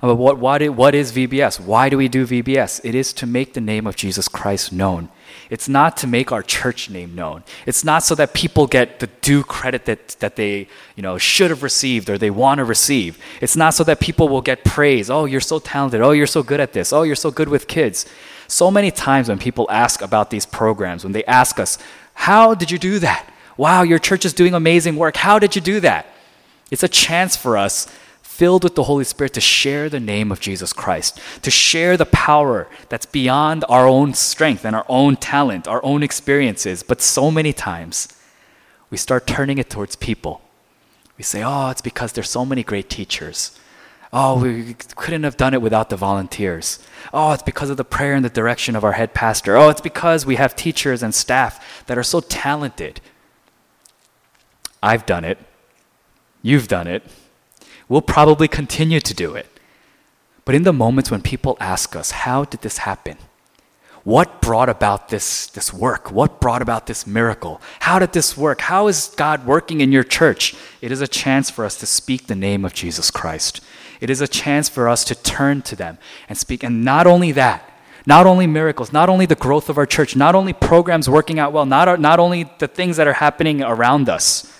Uh, 0.01 0.13
but 0.13 0.15
what, 0.15 0.37
what 0.37 0.95
is 0.95 1.11
VBS? 1.11 1.59
Why 1.59 1.89
do 1.89 1.97
we 1.97 2.07
do 2.07 2.25
VBS? 2.27 2.81
It 2.83 2.93
is 2.93 3.11
to 3.13 3.25
make 3.25 3.53
the 3.53 3.61
name 3.61 3.87
of 3.87 3.95
Jesus 3.95 4.27
Christ 4.27 4.71
known. 4.71 5.09
It's 5.49 5.69
not 5.69 5.97
to 5.97 6.07
make 6.07 6.31
our 6.31 6.41
church 6.41 6.89
name 6.89 7.15
known. 7.15 7.43
It's 7.65 7.83
not 7.83 8.03
so 8.03 8.15
that 8.15 8.33
people 8.33 8.67
get 8.67 8.99
the 8.99 9.07
due 9.21 9.43
credit 9.43 9.85
that, 9.85 10.09
that 10.19 10.35
they 10.35 10.67
you 10.95 11.03
know, 11.03 11.17
should 11.17 11.49
have 11.49 11.63
received 11.63 12.09
or 12.09 12.17
they 12.17 12.29
want 12.29 12.59
to 12.59 12.65
receive. 12.65 13.17
It's 13.41 13.55
not 13.55 13.73
so 13.73 13.83
that 13.83 13.99
people 13.99 14.29
will 14.29 14.41
get 14.41 14.63
praise. 14.63 15.09
Oh, 15.09 15.25
you're 15.25 15.41
so 15.41 15.59
talented. 15.59 16.01
Oh, 16.01 16.11
you're 16.11 16.27
so 16.27 16.43
good 16.43 16.59
at 16.59 16.73
this. 16.73 16.93
Oh, 16.93 17.03
you're 17.03 17.15
so 17.15 17.31
good 17.31 17.49
with 17.49 17.67
kids. 17.67 18.05
So 18.47 18.69
many 18.69 18.91
times 18.91 19.29
when 19.29 19.39
people 19.39 19.67
ask 19.69 20.01
about 20.01 20.29
these 20.29 20.45
programs, 20.45 21.03
when 21.03 21.13
they 21.13 21.25
ask 21.25 21.59
us, 21.59 21.77
How 22.13 22.53
did 22.53 22.71
you 22.71 22.77
do 22.77 22.99
that? 22.99 23.29
Wow, 23.57 23.83
your 23.83 23.99
church 23.99 24.25
is 24.25 24.33
doing 24.33 24.53
amazing 24.53 24.95
work. 24.95 25.17
How 25.17 25.39
did 25.39 25.55
you 25.55 25.61
do 25.61 25.79
that? 25.79 26.07
It's 26.71 26.83
a 26.83 26.87
chance 26.87 27.35
for 27.35 27.57
us 27.57 27.87
filled 28.33 28.63
with 28.63 28.73
the 28.73 28.83
Holy 28.83 29.03
Spirit 29.03 29.33
to 29.33 29.41
share 29.41 29.89
the 29.89 29.99
name 29.99 30.31
of 30.31 30.39
Jesus 30.39 30.73
Christ, 30.73 31.19
to 31.43 31.51
share 31.51 31.97
the 31.97 32.07
power 32.07 32.67
that's 32.89 33.05
beyond 33.05 33.63
our 33.69 33.87
own 33.87 34.15
strength 34.15 34.65
and 34.65 34.75
our 34.75 34.85
own 34.89 35.15
talent, 35.17 35.67
our 35.67 35.83
own 35.85 36.01
experiences. 36.01 36.81
But 36.81 36.99
so 36.99 37.29
many 37.29 37.53
times, 37.53 38.07
we 38.89 38.97
start 38.97 39.27
turning 39.27 39.59
it 39.59 39.69
towards 39.69 39.95
people. 39.95 40.41
We 41.15 41.23
say, 41.23 41.43
oh, 41.43 41.69
it's 41.69 41.81
because 41.81 42.13
there's 42.13 42.29
so 42.29 42.43
many 42.43 42.63
great 42.63 42.89
teachers. 42.89 43.57
Oh, 44.11 44.39
we 44.41 44.73
couldn't 44.95 45.23
have 45.23 45.37
done 45.37 45.53
it 45.53 45.61
without 45.61 45.91
the 45.91 45.95
volunteers. 45.95 46.79
Oh, 47.13 47.33
it's 47.33 47.43
because 47.43 47.69
of 47.69 47.77
the 47.77 47.85
prayer 47.85 48.15
and 48.15 48.25
the 48.25 48.29
direction 48.29 48.75
of 48.75 48.83
our 48.83 48.93
head 48.93 49.13
pastor. 49.13 49.55
Oh, 49.55 49.69
it's 49.69 49.81
because 49.81 50.25
we 50.25 50.37
have 50.37 50.55
teachers 50.55 51.03
and 51.03 51.13
staff 51.13 51.85
that 51.85 51.99
are 51.99 52.03
so 52.03 52.19
talented. 52.19 52.99
I've 54.81 55.05
done 55.05 55.23
it. 55.23 55.37
You've 56.41 56.67
done 56.67 56.87
it. 56.87 57.03
We'll 57.93 58.01
probably 58.01 58.47
continue 58.47 58.99
to 58.99 59.13
do 59.13 59.35
it. 59.35 59.45
But 60.45 60.55
in 60.55 60.63
the 60.63 60.73
moments 60.73 61.11
when 61.11 61.21
people 61.21 61.55
ask 61.59 61.95
us, 61.95 62.09
how 62.09 62.43
did 62.43 62.61
this 62.61 62.79
happen? 62.79 63.17
What 64.03 64.41
brought 64.41 64.67
about 64.67 65.09
this, 65.09 65.45
this 65.45 65.71
work? 65.71 66.11
What 66.11 66.41
brought 66.41 66.63
about 66.63 66.87
this 66.87 67.05
miracle? 67.05 67.61
How 67.81 67.99
did 67.99 68.13
this 68.13 68.35
work? 68.35 68.61
How 68.61 68.87
is 68.87 69.13
God 69.15 69.45
working 69.45 69.79
in 69.79 69.91
your 69.91 70.03
church? 70.03 70.55
It 70.81 70.91
is 70.91 71.01
a 71.01 71.07
chance 71.07 71.51
for 71.51 71.63
us 71.65 71.77
to 71.81 71.85
speak 71.85 72.25
the 72.25 72.33
name 72.33 72.65
of 72.65 72.73
Jesus 72.73 73.11
Christ. 73.11 73.61
It 74.01 74.09
is 74.09 74.21
a 74.21 74.27
chance 74.27 74.69
for 74.69 74.89
us 74.89 75.03
to 75.05 75.13
turn 75.13 75.61
to 75.61 75.75
them 75.75 75.99
and 76.27 76.35
speak. 76.35 76.63
And 76.63 76.83
not 76.83 77.05
only 77.05 77.31
that, 77.33 77.69
not 78.07 78.25
only 78.25 78.47
miracles, 78.47 78.91
not 78.91 79.07
only 79.07 79.27
the 79.27 79.35
growth 79.35 79.69
of 79.69 79.77
our 79.77 79.85
church, 79.85 80.15
not 80.15 80.33
only 80.33 80.53
programs 80.53 81.07
working 81.07 81.37
out 81.37 81.53
well, 81.53 81.67
not, 81.67 81.99
not 81.99 82.19
only 82.19 82.49
the 82.57 82.67
things 82.67 82.97
that 82.97 83.05
are 83.05 83.13
happening 83.13 83.61
around 83.61 84.09
us, 84.09 84.51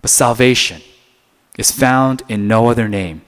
but 0.00 0.10
salvation 0.10 0.80
is 1.58 1.70
found 1.70 2.22
in 2.28 2.48
no 2.48 2.68
other 2.68 2.88
name 2.88 3.22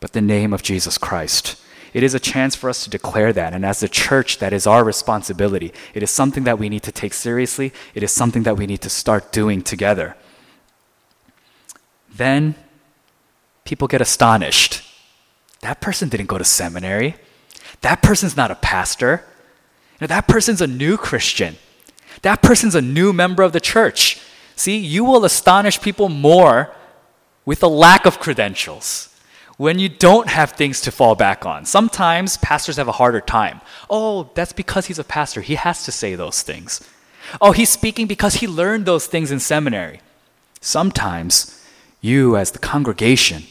but 0.00 0.12
the 0.12 0.20
name 0.20 0.52
of 0.52 0.62
Jesus 0.62 0.98
Christ. 0.98 1.60
It 1.92 2.02
is 2.02 2.14
a 2.14 2.20
chance 2.20 2.54
for 2.54 2.68
us 2.68 2.84
to 2.84 2.90
declare 2.90 3.32
that. 3.32 3.54
And 3.54 3.64
as 3.64 3.82
a 3.82 3.88
church, 3.88 4.38
that 4.38 4.52
is 4.52 4.66
our 4.66 4.84
responsibility. 4.84 5.72
It 5.94 6.02
is 6.02 6.10
something 6.10 6.44
that 6.44 6.58
we 6.58 6.68
need 6.68 6.82
to 6.82 6.92
take 6.92 7.14
seriously. 7.14 7.72
It 7.94 8.02
is 8.02 8.12
something 8.12 8.42
that 8.42 8.56
we 8.56 8.66
need 8.66 8.82
to 8.82 8.90
start 8.90 9.32
doing 9.32 9.62
together. 9.62 10.16
Then 12.14 12.54
people 13.64 13.88
get 13.88 14.00
astonished. 14.00 14.82
That 15.62 15.80
person 15.80 16.08
didn't 16.08 16.26
go 16.26 16.38
to 16.38 16.44
seminary. 16.44 17.16
That 17.80 18.02
person's 18.02 18.36
not 18.36 18.50
a 18.50 18.56
pastor. 18.56 19.24
You 19.94 20.02
know, 20.02 20.06
that 20.08 20.28
person's 20.28 20.60
a 20.60 20.66
new 20.66 20.96
Christian. 20.96 21.56
That 22.22 22.42
person's 22.42 22.74
a 22.74 22.82
new 22.82 23.12
member 23.12 23.42
of 23.42 23.52
the 23.52 23.60
church. 23.60 24.20
See, 24.54 24.76
you 24.76 25.04
will 25.04 25.24
astonish 25.24 25.80
people 25.80 26.08
more 26.08 26.74
with 27.46 27.62
a 27.62 27.68
lack 27.68 28.04
of 28.04 28.18
credentials, 28.18 29.08
when 29.56 29.78
you 29.78 29.88
don't 29.88 30.28
have 30.28 30.50
things 30.52 30.82
to 30.82 30.90
fall 30.90 31.14
back 31.14 31.46
on. 31.46 31.64
Sometimes 31.64 32.36
pastors 32.36 32.76
have 32.76 32.88
a 32.88 32.92
harder 32.92 33.22
time. 33.22 33.62
Oh, 33.88 34.30
that's 34.34 34.52
because 34.52 34.86
he's 34.86 34.98
a 34.98 35.04
pastor. 35.04 35.40
He 35.40 35.54
has 35.54 35.84
to 35.84 35.92
say 35.92 36.14
those 36.14 36.42
things. 36.42 36.86
Oh, 37.40 37.52
he's 37.52 37.70
speaking 37.70 38.06
because 38.06 38.34
he 38.34 38.46
learned 38.46 38.84
those 38.84 39.06
things 39.06 39.30
in 39.30 39.40
seminary. 39.40 40.00
Sometimes 40.60 41.64
you, 42.02 42.36
as 42.36 42.50
the 42.50 42.58
congregation, 42.58 43.44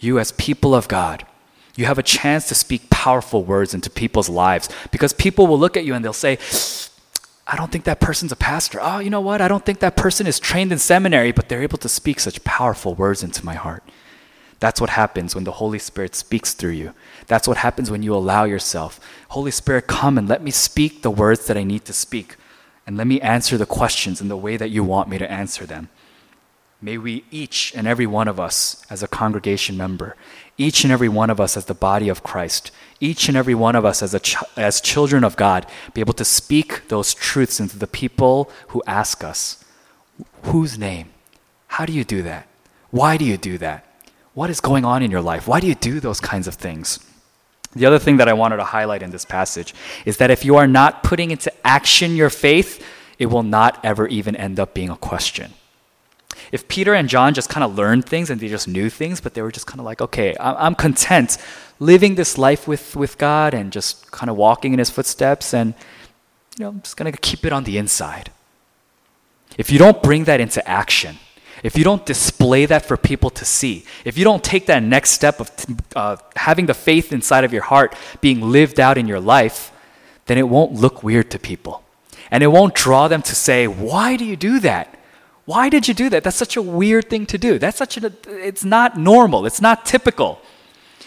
you, 0.00 0.18
as 0.18 0.32
people 0.32 0.74
of 0.74 0.88
God, 0.88 1.24
you 1.76 1.84
have 1.84 1.98
a 1.98 2.02
chance 2.02 2.48
to 2.48 2.54
speak 2.56 2.90
powerful 2.90 3.44
words 3.44 3.72
into 3.72 3.88
people's 3.88 4.28
lives 4.28 4.68
because 4.90 5.12
people 5.12 5.46
will 5.46 5.58
look 5.58 5.76
at 5.76 5.84
you 5.84 5.94
and 5.94 6.04
they'll 6.04 6.12
say, 6.12 6.38
I 7.50 7.56
don't 7.56 7.72
think 7.72 7.84
that 7.84 7.98
person's 7.98 8.30
a 8.30 8.36
pastor. 8.36 8.78
Oh, 8.80 8.98
you 8.98 9.08
know 9.08 9.22
what? 9.22 9.40
I 9.40 9.48
don't 9.48 9.64
think 9.64 9.80
that 9.80 9.96
person 9.96 10.26
is 10.26 10.38
trained 10.38 10.70
in 10.70 10.78
seminary, 10.78 11.32
but 11.32 11.48
they're 11.48 11.62
able 11.62 11.78
to 11.78 11.88
speak 11.88 12.20
such 12.20 12.44
powerful 12.44 12.94
words 12.94 13.22
into 13.22 13.44
my 13.44 13.54
heart. 13.54 13.82
That's 14.60 14.82
what 14.82 14.90
happens 14.90 15.34
when 15.34 15.44
the 15.44 15.52
Holy 15.52 15.78
Spirit 15.78 16.14
speaks 16.14 16.52
through 16.52 16.72
you. 16.72 16.92
That's 17.26 17.48
what 17.48 17.58
happens 17.58 17.90
when 17.90 18.02
you 18.02 18.14
allow 18.14 18.44
yourself. 18.44 19.00
Holy 19.30 19.50
Spirit, 19.50 19.86
come 19.86 20.18
and 20.18 20.28
let 20.28 20.42
me 20.42 20.50
speak 20.50 21.00
the 21.00 21.10
words 21.10 21.46
that 21.46 21.56
I 21.56 21.64
need 21.64 21.86
to 21.86 21.92
speak. 21.94 22.36
And 22.86 22.98
let 22.98 23.06
me 23.06 23.20
answer 23.20 23.56
the 23.56 23.66
questions 23.66 24.20
in 24.20 24.28
the 24.28 24.36
way 24.36 24.58
that 24.58 24.70
you 24.70 24.84
want 24.84 25.08
me 25.08 25.16
to 25.16 25.30
answer 25.30 25.64
them. 25.64 25.88
May 26.80 26.96
we 26.96 27.24
each 27.32 27.72
and 27.74 27.88
every 27.88 28.06
one 28.06 28.28
of 28.28 28.38
us 28.38 28.84
as 28.88 29.02
a 29.02 29.08
congregation 29.08 29.76
member, 29.76 30.14
each 30.56 30.84
and 30.84 30.92
every 30.92 31.08
one 31.08 31.28
of 31.28 31.40
us 31.40 31.56
as 31.56 31.64
the 31.64 31.74
body 31.74 32.08
of 32.08 32.22
Christ, 32.22 32.70
each 33.00 33.28
and 33.28 33.36
every 33.36 33.54
one 33.54 33.74
of 33.74 33.84
us 33.84 34.00
as, 34.00 34.14
a 34.14 34.20
ch- 34.20 34.36
as 34.56 34.80
children 34.80 35.24
of 35.24 35.36
God, 35.36 35.66
be 35.92 36.00
able 36.00 36.12
to 36.14 36.24
speak 36.24 36.86
those 36.88 37.14
truths 37.14 37.58
into 37.58 37.78
the 37.78 37.88
people 37.88 38.50
who 38.68 38.82
ask 38.86 39.24
us, 39.24 39.64
Whose 40.44 40.78
name? 40.78 41.10
How 41.66 41.84
do 41.84 41.92
you 41.92 42.04
do 42.04 42.22
that? 42.22 42.46
Why 42.90 43.16
do 43.16 43.24
you 43.24 43.36
do 43.36 43.58
that? 43.58 43.84
What 44.34 44.50
is 44.50 44.60
going 44.60 44.84
on 44.84 45.02
in 45.02 45.10
your 45.10 45.20
life? 45.20 45.48
Why 45.48 45.58
do 45.60 45.66
you 45.66 45.74
do 45.74 45.98
those 46.00 46.20
kinds 46.20 46.46
of 46.46 46.54
things? 46.54 47.00
The 47.74 47.86
other 47.86 47.98
thing 47.98 48.16
that 48.16 48.28
I 48.28 48.32
wanted 48.32 48.56
to 48.56 48.64
highlight 48.64 49.02
in 49.02 49.10
this 49.10 49.24
passage 49.24 49.74
is 50.04 50.16
that 50.18 50.30
if 50.30 50.44
you 50.44 50.56
are 50.56 50.66
not 50.66 51.02
putting 51.02 51.30
into 51.30 51.52
action 51.66 52.16
your 52.16 52.30
faith, 52.30 52.84
it 53.18 53.26
will 53.26 53.42
not 53.42 53.84
ever 53.84 54.06
even 54.06 54.36
end 54.36 54.58
up 54.58 54.74
being 54.74 54.90
a 54.90 54.96
question. 54.96 55.52
If 56.50 56.68
Peter 56.68 56.94
and 56.94 57.08
John 57.08 57.34
just 57.34 57.48
kind 57.48 57.64
of 57.64 57.76
learned 57.76 58.06
things 58.06 58.30
and 58.30 58.40
they 58.40 58.48
just 58.48 58.68
knew 58.68 58.88
things, 58.88 59.20
but 59.20 59.34
they 59.34 59.42
were 59.42 59.52
just 59.52 59.66
kind 59.66 59.80
of 59.80 59.86
like, 59.86 60.00
okay, 60.00 60.34
I'm 60.40 60.74
content 60.74 61.38
living 61.78 62.14
this 62.14 62.38
life 62.38 62.66
with, 62.66 62.96
with 62.96 63.18
God 63.18 63.54
and 63.54 63.72
just 63.72 64.10
kind 64.10 64.30
of 64.30 64.36
walking 64.36 64.72
in 64.72 64.78
his 64.78 64.90
footsteps 64.90 65.54
and, 65.54 65.74
you 66.58 66.64
know, 66.64 66.70
I'm 66.70 66.82
just 66.82 66.96
going 66.96 67.10
to 67.10 67.18
keep 67.18 67.44
it 67.44 67.52
on 67.52 67.64
the 67.64 67.78
inside. 67.78 68.30
If 69.56 69.70
you 69.70 69.78
don't 69.78 70.02
bring 70.02 70.24
that 70.24 70.40
into 70.40 70.66
action, 70.68 71.18
if 71.62 71.76
you 71.76 71.84
don't 71.84 72.06
display 72.06 72.66
that 72.66 72.84
for 72.84 72.96
people 72.96 73.30
to 73.30 73.44
see, 73.44 73.84
if 74.04 74.16
you 74.16 74.24
don't 74.24 74.42
take 74.42 74.66
that 74.66 74.82
next 74.82 75.10
step 75.10 75.40
of 75.40 75.50
uh, 75.96 76.16
having 76.36 76.66
the 76.66 76.74
faith 76.74 77.12
inside 77.12 77.44
of 77.44 77.52
your 77.52 77.62
heart 77.62 77.94
being 78.20 78.40
lived 78.40 78.78
out 78.78 78.96
in 78.96 79.08
your 79.08 79.20
life, 79.20 79.72
then 80.26 80.38
it 80.38 80.48
won't 80.48 80.72
look 80.72 81.02
weird 81.02 81.30
to 81.32 81.38
people. 81.38 81.82
And 82.30 82.42
it 82.42 82.48
won't 82.48 82.74
draw 82.74 83.08
them 83.08 83.22
to 83.22 83.34
say, 83.34 83.66
Why 83.66 84.16
do 84.16 84.24
you 84.24 84.36
do 84.36 84.60
that? 84.60 84.97
Why 85.48 85.70
did 85.70 85.88
you 85.88 85.94
do 85.94 86.10
that? 86.10 86.24
That's 86.24 86.36
such 86.36 86.58
a 86.58 86.60
weird 86.60 87.08
thing 87.08 87.24
to 87.24 87.38
do. 87.38 87.58
That's 87.58 87.78
such 87.78 87.96
a, 87.96 88.12
it's 88.26 88.66
not 88.66 88.98
normal. 88.98 89.46
It's 89.46 89.62
not 89.62 89.86
typical. 89.86 90.42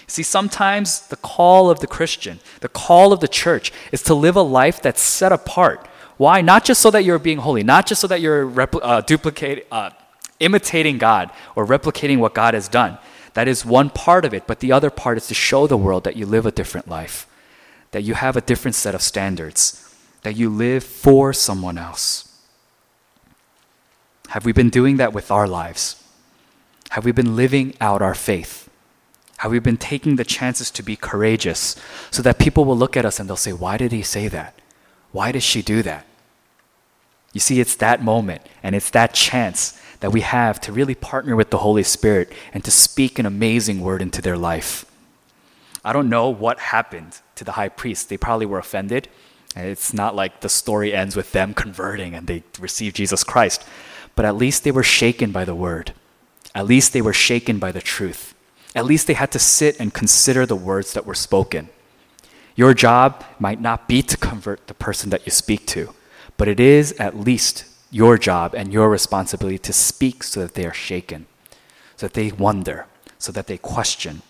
See, 0.07 0.23
sometimes 0.23 1.07
the 1.09 1.15
call 1.17 1.69
of 1.69 1.79
the 1.79 1.85
Christian, 1.85 2.39
the 2.61 2.67
call 2.67 3.13
of 3.13 3.19
the 3.19 3.27
church 3.27 3.71
is 3.91 4.01
to 4.01 4.15
live 4.15 4.35
a 4.35 4.41
life 4.41 4.81
that's 4.81 4.99
set 4.99 5.31
apart. 5.31 5.87
Why? 6.17 6.41
Not 6.41 6.65
just 6.65 6.81
so 6.81 6.89
that 6.89 7.03
you're 7.03 7.19
being 7.19 7.37
holy, 7.37 7.61
not 7.61 7.85
just 7.85 8.01
so 8.01 8.07
that 8.07 8.19
you're 8.19 8.49
repl- 8.49 8.79
uh, 8.81 9.01
duplicating, 9.01 9.65
uh, 9.71 9.91
imitating 10.39 10.97
God 10.97 11.29
or 11.55 11.63
replicating 11.63 12.17
what 12.17 12.33
God 12.33 12.55
has 12.55 12.67
done. 12.67 12.97
That 13.35 13.47
is 13.47 13.63
one 13.63 13.91
part 13.91 14.25
of 14.25 14.33
it, 14.33 14.47
but 14.47 14.59
the 14.59 14.71
other 14.71 14.89
part 14.89 15.17
is 15.17 15.27
to 15.27 15.35
show 15.35 15.67
the 15.67 15.77
world 15.77 16.03
that 16.05 16.15
you 16.15 16.25
live 16.25 16.47
a 16.47 16.51
different 16.51 16.87
life, 16.87 17.27
that 17.91 18.01
you 18.01 18.15
have 18.15 18.35
a 18.35 18.41
different 18.41 18.73
set 18.73 18.95
of 18.95 19.03
standards, 19.03 19.87
that 20.23 20.35
you 20.35 20.49
live 20.49 20.83
for 20.83 21.31
someone 21.31 21.77
else. 21.77 22.30
Have 24.31 24.45
we 24.45 24.53
been 24.53 24.69
doing 24.69 24.95
that 24.95 25.11
with 25.11 25.29
our 25.29 25.45
lives? 25.45 26.01
Have 26.91 27.03
we 27.03 27.11
been 27.11 27.35
living 27.35 27.75
out 27.81 28.01
our 28.01 28.15
faith? 28.15 28.69
Have 29.39 29.51
we 29.51 29.59
been 29.59 29.75
taking 29.75 30.15
the 30.15 30.23
chances 30.23 30.71
to 30.71 30.81
be 30.81 30.95
courageous 30.95 31.75
so 32.11 32.21
that 32.21 32.39
people 32.39 32.63
will 32.63 32.77
look 32.77 32.95
at 32.95 33.03
us 33.03 33.19
and 33.19 33.27
they'll 33.27 33.35
say, 33.35 33.51
Why 33.51 33.75
did 33.75 33.91
he 33.91 34.01
say 34.01 34.29
that? 34.29 34.57
Why 35.11 35.33
did 35.33 35.43
she 35.43 35.61
do 35.61 35.83
that? 35.83 36.05
You 37.33 37.41
see, 37.41 37.59
it's 37.59 37.75
that 37.75 38.01
moment 38.01 38.43
and 38.63 38.73
it's 38.73 38.89
that 38.91 39.13
chance 39.13 39.77
that 39.99 40.13
we 40.13 40.21
have 40.21 40.61
to 40.61 40.71
really 40.71 40.95
partner 40.95 41.35
with 41.35 41.49
the 41.49 41.57
Holy 41.57 41.83
Spirit 41.83 42.31
and 42.53 42.63
to 42.63 42.71
speak 42.71 43.19
an 43.19 43.25
amazing 43.25 43.81
word 43.81 44.01
into 44.01 44.21
their 44.21 44.37
life. 44.37 44.85
I 45.83 45.91
don't 45.91 46.09
know 46.09 46.29
what 46.29 46.57
happened 46.57 47.19
to 47.35 47.43
the 47.43 47.53
high 47.53 47.69
priest. 47.69 48.07
They 48.07 48.15
probably 48.15 48.45
were 48.45 48.59
offended. 48.59 49.09
It's 49.57 49.93
not 49.93 50.15
like 50.15 50.39
the 50.39 50.47
story 50.47 50.93
ends 50.93 51.17
with 51.17 51.33
them 51.33 51.53
converting 51.53 52.15
and 52.15 52.27
they 52.27 52.43
receive 52.59 52.93
Jesus 52.93 53.25
Christ. 53.25 53.65
But 54.15 54.25
at 54.25 54.35
least 54.35 54.63
they 54.63 54.71
were 54.71 54.83
shaken 54.83 55.31
by 55.31 55.45
the 55.45 55.55
word. 55.55 55.93
At 56.53 56.65
least 56.65 56.93
they 56.93 57.01
were 57.01 57.13
shaken 57.13 57.59
by 57.59 57.71
the 57.71 57.81
truth. 57.81 58.33
At 58.75 58.85
least 58.85 59.07
they 59.07 59.13
had 59.13 59.31
to 59.31 59.39
sit 59.39 59.79
and 59.79 59.93
consider 59.93 60.45
the 60.45 60.55
words 60.55 60.93
that 60.93 61.05
were 61.05 61.15
spoken. 61.15 61.69
Your 62.55 62.73
job 62.73 63.23
might 63.39 63.61
not 63.61 63.87
be 63.87 64.01
to 64.01 64.17
convert 64.17 64.67
the 64.67 64.73
person 64.73 65.09
that 65.09 65.25
you 65.25 65.31
speak 65.31 65.65
to, 65.67 65.93
but 66.37 66.47
it 66.47 66.59
is 66.59 66.93
at 66.93 67.17
least 67.17 67.65
your 67.89 68.17
job 68.17 68.53
and 68.53 68.71
your 68.71 68.89
responsibility 68.89 69.57
to 69.59 69.73
speak 69.73 70.23
so 70.23 70.41
that 70.41 70.53
they 70.55 70.65
are 70.65 70.73
shaken, 70.73 71.27
so 71.95 72.07
that 72.07 72.13
they 72.13 72.31
wonder, 72.31 72.85
so 73.17 73.31
that 73.31 73.47
they 73.47 73.57
question. 73.57 74.21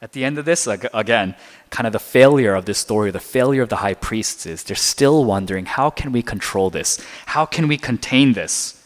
At 0.00 0.12
the 0.12 0.24
end 0.24 0.38
of 0.38 0.44
this, 0.44 0.66
again, 0.66 1.34
kind 1.74 1.88
of 1.88 1.92
the 1.92 1.98
failure 1.98 2.54
of 2.54 2.66
this 2.66 2.78
story, 2.78 3.10
the 3.10 3.18
failure 3.18 3.60
of 3.60 3.68
the 3.68 3.82
high 3.82 3.94
priests 3.94 4.46
is 4.46 4.62
they're 4.62 4.76
still 4.76 5.24
wondering 5.24 5.66
how 5.66 5.90
can 5.90 6.12
we 6.12 6.22
control 6.22 6.70
this? 6.70 7.04
How 7.26 7.44
can 7.44 7.66
we 7.66 7.76
contain 7.76 8.34
this? 8.34 8.80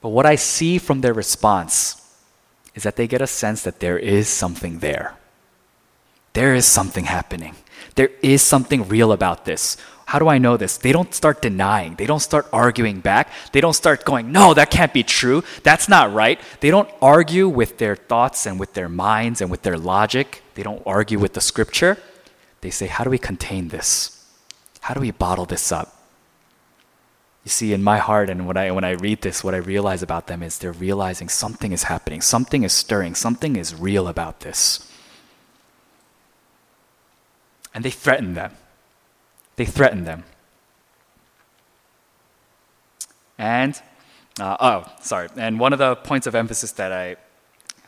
But 0.00 0.10
what 0.10 0.24
I 0.24 0.36
see 0.36 0.78
from 0.78 1.00
their 1.00 1.12
response 1.12 2.00
is 2.76 2.84
that 2.84 2.94
they 2.94 3.08
get 3.08 3.20
a 3.20 3.26
sense 3.26 3.64
that 3.64 3.80
there 3.80 3.98
is 3.98 4.28
something 4.28 4.78
there. 4.78 5.16
There 6.34 6.54
is 6.54 6.66
something 6.66 7.06
happening. 7.06 7.56
There 7.96 8.10
is 8.22 8.42
something 8.42 8.86
real 8.86 9.10
about 9.10 9.44
this. 9.44 9.76
How 10.08 10.18
do 10.18 10.26
I 10.26 10.38
know 10.38 10.56
this? 10.56 10.78
They 10.78 10.90
don't 10.90 11.12
start 11.12 11.42
denying. 11.42 11.96
They 11.96 12.06
don't 12.06 12.20
start 12.20 12.46
arguing 12.50 13.00
back. 13.00 13.28
They 13.52 13.60
don't 13.60 13.74
start 13.74 14.06
going, 14.06 14.32
no, 14.32 14.54
that 14.54 14.70
can't 14.70 14.94
be 14.94 15.02
true. 15.02 15.44
That's 15.64 15.86
not 15.86 16.14
right. 16.14 16.40
They 16.60 16.70
don't 16.70 16.88
argue 17.02 17.46
with 17.46 17.76
their 17.76 17.94
thoughts 17.94 18.46
and 18.46 18.58
with 18.58 18.72
their 18.72 18.88
minds 18.88 19.42
and 19.42 19.50
with 19.50 19.64
their 19.64 19.76
logic. 19.76 20.42
They 20.54 20.62
don't 20.62 20.82
argue 20.86 21.18
with 21.18 21.34
the 21.34 21.42
scripture. 21.42 21.98
They 22.62 22.70
say, 22.70 22.86
how 22.86 23.04
do 23.04 23.10
we 23.10 23.18
contain 23.18 23.68
this? 23.68 24.24
How 24.80 24.94
do 24.94 25.00
we 25.00 25.10
bottle 25.10 25.44
this 25.44 25.70
up? 25.70 25.94
You 27.44 27.50
see, 27.50 27.74
in 27.74 27.82
my 27.82 27.98
heart, 27.98 28.30
and 28.30 28.46
when 28.46 28.56
I, 28.56 28.70
when 28.70 28.84
I 28.84 28.92
read 28.92 29.20
this, 29.20 29.44
what 29.44 29.52
I 29.52 29.58
realize 29.58 30.02
about 30.02 30.26
them 30.26 30.42
is 30.42 30.56
they're 30.56 30.72
realizing 30.72 31.28
something 31.28 31.70
is 31.72 31.82
happening, 31.82 32.22
something 32.22 32.62
is 32.62 32.72
stirring, 32.72 33.14
something 33.14 33.56
is 33.56 33.74
real 33.74 34.08
about 34.08 34.40
this. 34.40 34.90
And 37.74 37.84
they 37.84 37.90
threaten 37.90 38.32
them. 38.32 38.52
They 39.58 39.64
threatened 39.64 40.06
them. 40.06 40.22
And, 43.36 43.80
uh, 44.38 44.56
oh, 44.60 44.92
sorry. 45.00 45.28
And 45.36 45.58
one 45.58 45.72
of 45.72 45.80
the 45.80 45.96
points 45.96 46.28
of 46.28 46.36
emphasis 46.36 46.70
that 46.72 46.92
I 46.92 47.16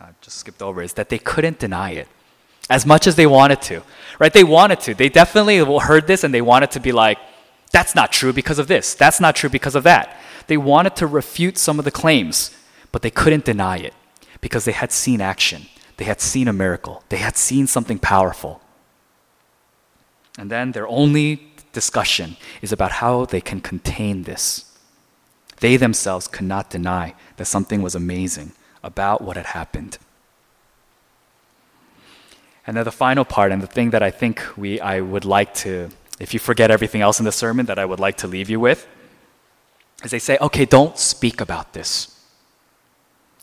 uh, 0.01 0.09
just 0.21 0.39
skipped 0.39 0.63
over 0.63 0.83
is 0.83 0.95
that 0.95 1.11
they 1.11 1.19
couldn't 1.19 1.61
deny 1.61 1.93
it 1.93 2.09
as 2.69 2.85
much 2.85 3.07
as 3.07 3.15
they 3.15 3.27
wanted 3.27 3.63
to, 3.63 3.83
right? 4.19 4.33
They 4.33 4.43
wanted 4.43 4.81
to. 4.81 4.95
They 4.95 5.09
definitely 5.09 5.59
heard 5.79 6.09
this 6.09 6.25
and 6.25 6.35
they 6.35 6.43
wanted 6.43 6.73
to 6.73 6.81
be 6.81 6.91
like, 6.91 7.19
that's 7.71 7.95
not 7.95 8.11
true 8.11 8.33
because 8.33 8.59
of 8.59 8.67
this. 8.67 8.95
That's 8.95 9.21
not 9.21 9.37
true 9.37 9.49
because 9.49 9.77
of 9.77 9.85
that. 9.85 10.21
They 10.49 10.57
wanted 10.57 10.97
to 10.97 11.07
refute 11.07 11.57
some 11.57 11.79
of 11.79 11.85
the 11.85 11.93
claims, 11.93 12.51
but 12.91 13.03
they 13.03 13.13
couldn't 13.13 13.45
deny 13.45 13.77
it 13.77 13.95
because 14.41 14.65
they 14.65 14.73
had 14.73 14.91
seen 14.91 15.21
action. 15.21 15.67
They 15.99 16.05
had 16.05 16.21
seen 16.21 16.49
a 16.49 16.53
miracle. 16.53 17.05
They 17.11 17.19
had 17.19 17.37
seen 17.37 17.69
something 17.69 18.01
powerful. 18.01 18.61
And 20.39 20.51
then 20.51 20.73
their 20.73 20.89
only 20.89 21.50
discussion 21.73 22.37
is 22.63 22.73
about 22.73 22.93
how 22.93 23.25
they 23.25 23.41
can 23.41 23.61
contain 23.61 24.25
this. 24.25 24.65
They 25.61 25.77
themselves 25.77 26.27
could 26.27 26.47
not 26.47 26.71
deny 26.71 27.15
that 27.37 27.45
something 27.45 27.83
was 27.83 27.95
amazing 27.95 28.53
about 28.83 29.23
what 29.23 29.37
had 29.37 29.47
happened. 29.47 29.99
And 32.67 32.77
then 32.77 32.85
the 32.85 32.93
final 32.93 33.25
part, 33.25 33.53
and 33.53 33.63
the 33.63 33.67
thing 33.67 33.91
that 33.91 34.03
I 34.03 34.11
think 34.11 34.43
we, 34.57 34.81
I 34.81 35.01
would 35.01 35.25
like 35.25 35.55
to, 35.55 35.91
if 36.19 36.33
you 36.35 36.41
forget 36.41 36.71
everything 36.71 37.01
else 37.01 37.19
in 37.19 37.25
the 37.25 37.33
sermon, 37.33 37.67
that 37.67 37.79
I 37.79 37.85
would 37.85 38.01
like 38.01 38.17
to 38.19 38.27
leave 38.27 38.49
you 38.49 38.61
with, 38.61 38.87
is 40.05 40.11
they 40.11 40.19
say, 40.19 40.39
okay, 40.41 40.65
don't 40.65 40.99
speak 40.99 41.41
about 41.41 41.73
this. 41.73 42.17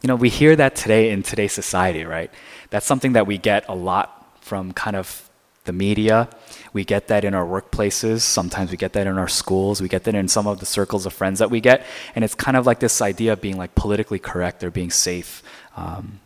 You 0.02 0.08
know, 0.08 0.16
we 0.16 0.30
hear 0.30 0.56
that 0.56 0.76
today 0.76 1.12
in 1.12 1.24
today's 1.24 1.54
society, 1.54 2.04
right? 2.04 2.32
That's 2.70 2.86
something 2.86 3.14
that 3.14 3.28
we 3.28 3.38
get 3.38 3.66
a 3.68 3.76
lot 3.76 4.38
from 4.42 4.72
kind 4.72 4.96
of 4.96 5.27
the 5.68 5.74
media. 5.74 6.28
We 6.74 6.84
get 6.84 7.08
that 7.10 7.24
in 7.24 7.34
our 7.34 7.46
workplaces. 7.46 8.22
Sometimes 8.22 8.72
we 8.72 8.78
get 8.78 8.94
that 8.94 9.06
in 9.06 9.18
our 9.18 9.28
schools. 9.28 9.82
We 9.82 9.88
get 9.88 10.04
that 10.06 10.16
in 10.16 10.28
some 10.28 10.48
of 10.48 10.60
the 10.60 10.66
circles 10.66 11.06
of 11.06 11.14
friends 11.14 11.38
that 11.40 11.52
we 11.52 11.62
get. 11.62 11.86
And 12.16 12.26
it's 12.26 12.34
kind 12.34 12.58
of 12.58 12.66
like 12.66 12.80
this 12.80 13.02
idea 13.02 13.34
of 13.34 13.42
being 13.42 13.58
like 13.58 13.76
politically 13.76 14.20
correct 14.20 14.64
or 14.64 14.72
being 14.72 14.90
safe. 14.90 15.44
Um, 15.76 16.20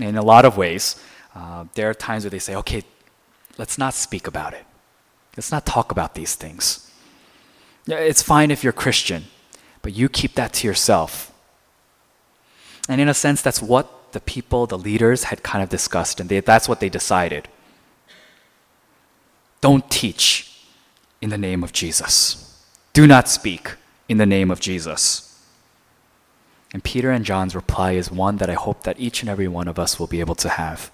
in 0.00 0.16
a 0.16 0.22
lot 0.22 0.44
of 0.44 0.56
ways, 0.56 1.02
uh, 1.34 1.64
there 1.74 1.88
are 1.88 1.94
times 1.94 2.24
where 2.24 2.30
they 2.30 2.38
say, 2.38 2.54
okay, 2.56 2.82
let's 3.56 3.78
not 3.78 3.94
speak 3.94 4.26
about 4.26 4.52
it. 4.52 4.64
Let's 5.36 5.50
not 5.50 5.64
talk 5.64 5.90
about 5.90 6.14
these 6.14 6.34
things. 6.34 6.90
It's 7.86 8.22
fine 8.22 8.50
if 8.50 8.62
you're 8.62 8.72
Christian, 8.72 9.24
but 9.80 9.94
you 9.94 10.08
keep 10.08 10.34
that 10.34 10.52
to 10.54 10.68
yourself. 10.68 11.32
And 12.88 13.00
in 13.00 13.08
a 13.08 13.14
sense, 13.14 13.42
that's 13.42 13.62
what 13.62 14.12
the 14.12 14.20
people, 14.20 14.66
the 14.66 14.78
leaders, 14.78 15.24
had 15.24 15.42
kind 15.42 15.62
of 15.62 15.68
discussed, 15.68 16.20
and 16.20 16.28
they, 16.28 16.40
that's 16.40 16.68
what 16.68 16.80
they 16.80 16.88
decided. 16.88 17.48
Don't 19.62 19.90
teach 19.90 20.66
in 21.22 21.30
the 21.30 21.38
name 21.38 21.64
of 21.64 21.72
Jesus. 21.72 22.62
Do 22.92 23.06
not 23.06 23.28
speak 23.28 23.76
in 24.08 24.18
the 24.18 24.26
name 24.26 24.50
of 24.50 24.60
Jesus. 24.60 25.40
And 26.74 26.84
Peter 26.84 27.10
and 27.10 27.24
John's 27.24 27.54
reply 27.54 27.92
is 27.92 28.10
one 28.10 28.36
that 28.38 28.50
I 28.50 28.54
hope 28.54 28.82
that 28.82 29.00
each 29.00 29.22
and 29.22 29.30
every 29.30 29.48
one 29.48 29.68
of 29.68 29.78
us 29.78 29.98
will 29.98 30.06
be 30.06 30.20
able 30.20 30.34
to 30.36 30.48
have. 30.48 30.90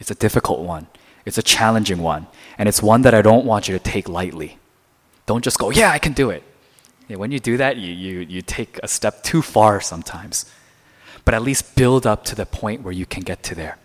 It's 0.00 0.10
a 0.10 0.14
difficult 0.14 0.60
one. 0.60 0.88
It's 1.24 1.38
a 1.38 1.42
challenging 1.42 2.02
one. 2.02 2.26
And 2.58 2.68
it's 2.68 2.82
one 2.82 3.02
that 3.02 3.14
I 3.14 3.22
don't 3.22 3.46
want 3.46 3.68
you 3.68 3.78
to 3.78 3.82
take 3.82 4.08
lightly. 4.08 4.58
Don't 5.26 5.44
just 5.44 5.58
go, 5.58 5.70
yeah, 5.70 5.90
I 5.90 5.98
can 5.98 6.12
do 6.12 6.30
it. 6.30 6.42
Yeah, 7.08 7.16
when 7.16 7.30
you 7.30 7.38
do 7.38 7.56
that, 7.56 7.76
you, 7.76 7.92
you, 7.92 8.20
you 8.20 8.42
take 8.42 8.80
a 8.82 8.88
step 8.88 9.22
too 9.22 9.42
far 9.42 9.80
sometimes. 9.80 10.50
But 11.24 11.34
at 11.34 11.42
least 11.42 11.76
build 11.76 12.06
up 12.06 12.24
to 12.26 12.34
the 12.34 12.46
point 12.46 12.82
where 12.82 12.92
you 12.92 13.06
can 13.06 13.22
get 13.22 13.42
to 13.44 13.54
there. 13.54 13.78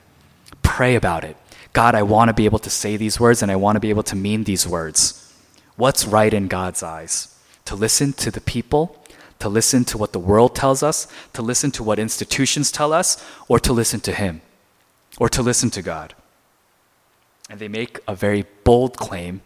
Pray 0.64 0.96
about 0.96 1.24
it. 1.24 1.38
God, 1.74 1.96
I 1.96 2.04
want 2.04 2.30
to 2.30 2.34
be 2.34 2.46
able 2.46 2.60
to 2.60 2.70
say 2.70 2.98
these 2.98 3.20
words 3.20 3.42
and 3.42 3.52
I 3.52 3.56
want 3.56 3.76
to 3.76 3.80
be 3.80 3.90
able 3.90 4.04
to 4.04 4.16
mean 4.16 4.44
these 4.44 4.68
words. 4.68 5.34
What's 5.78 6.06
right 6.06 6.34
in 6.34 6.48
God's 6.48 6.84
eyes? 6.84 7.38
To 7.66 7.76
listen 7.76 8.14
to 8.14 8.32
the 8.32 8.42
people, 8.42 9.02
to 9.40 9.50
listen 9.50 9.86
to 9.86 9.98
what 9.98 10.12
the 10.12 10.20
world 10.20 10.56
tells 10.56 10.84
us, 10.84 11.08
to 11.34 11.42
listen 11.42 11.72
to 11.72 11.84
what 11.84 12.00
institutions 12.00 12.72
tell 12.72 12.92
us, 12.92 13.24
or 13.48 13.60
to 13.60 13.74
listen 13.74 14.00
to 14.02 14.12
Him, 14.12 14.42
or 15.18 15.30
to 15.30 15.42
listen 15.42 15.70
to 15.72 15.82
God. 15.82 16.14
And 17.50 17.60
they 17.60 17.68
make 17.68 18.00
a 18.08 18.16
very 18.16 18.46
bold 18.64 18.98
claim, 18.98 19.42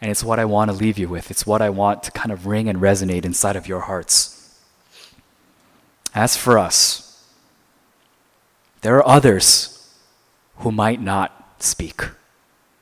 and 0.00 0.10
it's 0.10 0.24
what 0.24 0.38
I 0.38 0.44
want 0.44 0.70
to 0.70 0.76
leave 0.76 0.98
you 0.98 1.08
with. 1.08 1.30
It's 1.30 1.46
what 1.46 1.62
I 1.62 1.70
want 1.70 2.02
to 2.04 2.10
kind 2.10 2.32
of 2.32 2.46
ring 2.46 2.68
and 2.68 2.80
resonate 2.80 3.24
inside 3.24 3.56
of 3.56 3.68
your 3.68 3.80
hearts. 3.80 4.58
As 6.14 6.36
for 6.36 6.58
us, 6.58 7.24
there 8.80 8.96
are 8.96 9.06
others 9.06 9.75
who 10.58 10.72
might 10.72 11.00
not 11.00 11.56
speak. 11.58 12.02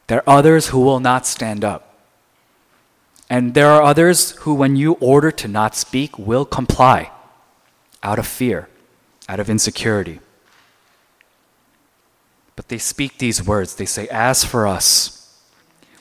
There 0.06 0.28
are 0.28 0.38
others 0.38 0.68
who 0.68 0.80
will 0.80 1.00
not 1.00 1.26
stand 1.26 1.64
up. 1.64 1.98
And 3.30 3.54
there 3.54 3.70
are 3.70 3.82
others 3.82 4.32
who, 4.42 4.54
when 4.54 4.76
you 4.76 4.92
order 5.00 5.30
to 5.30 5.48
not 5.48 5.74
speak, 5.74 6.18
will 6.18 6.44
comply 6.44 7.10
out 8.02 8.18
of 8.18 8.26
fear, 8.26 8.68
out 9.28 9.40
of 9.40 9.48
insecurity. 9.48 10.20
But 12.54 12.68
they 12.68 12.78
speak 12.78 13.18
these 13.18 13.44
words. 13.44 13.74
They 13.74 13.86
say, 13.86 14.06
As 14.08 14.44
for 14.44 14.66
us, 14.66 15.40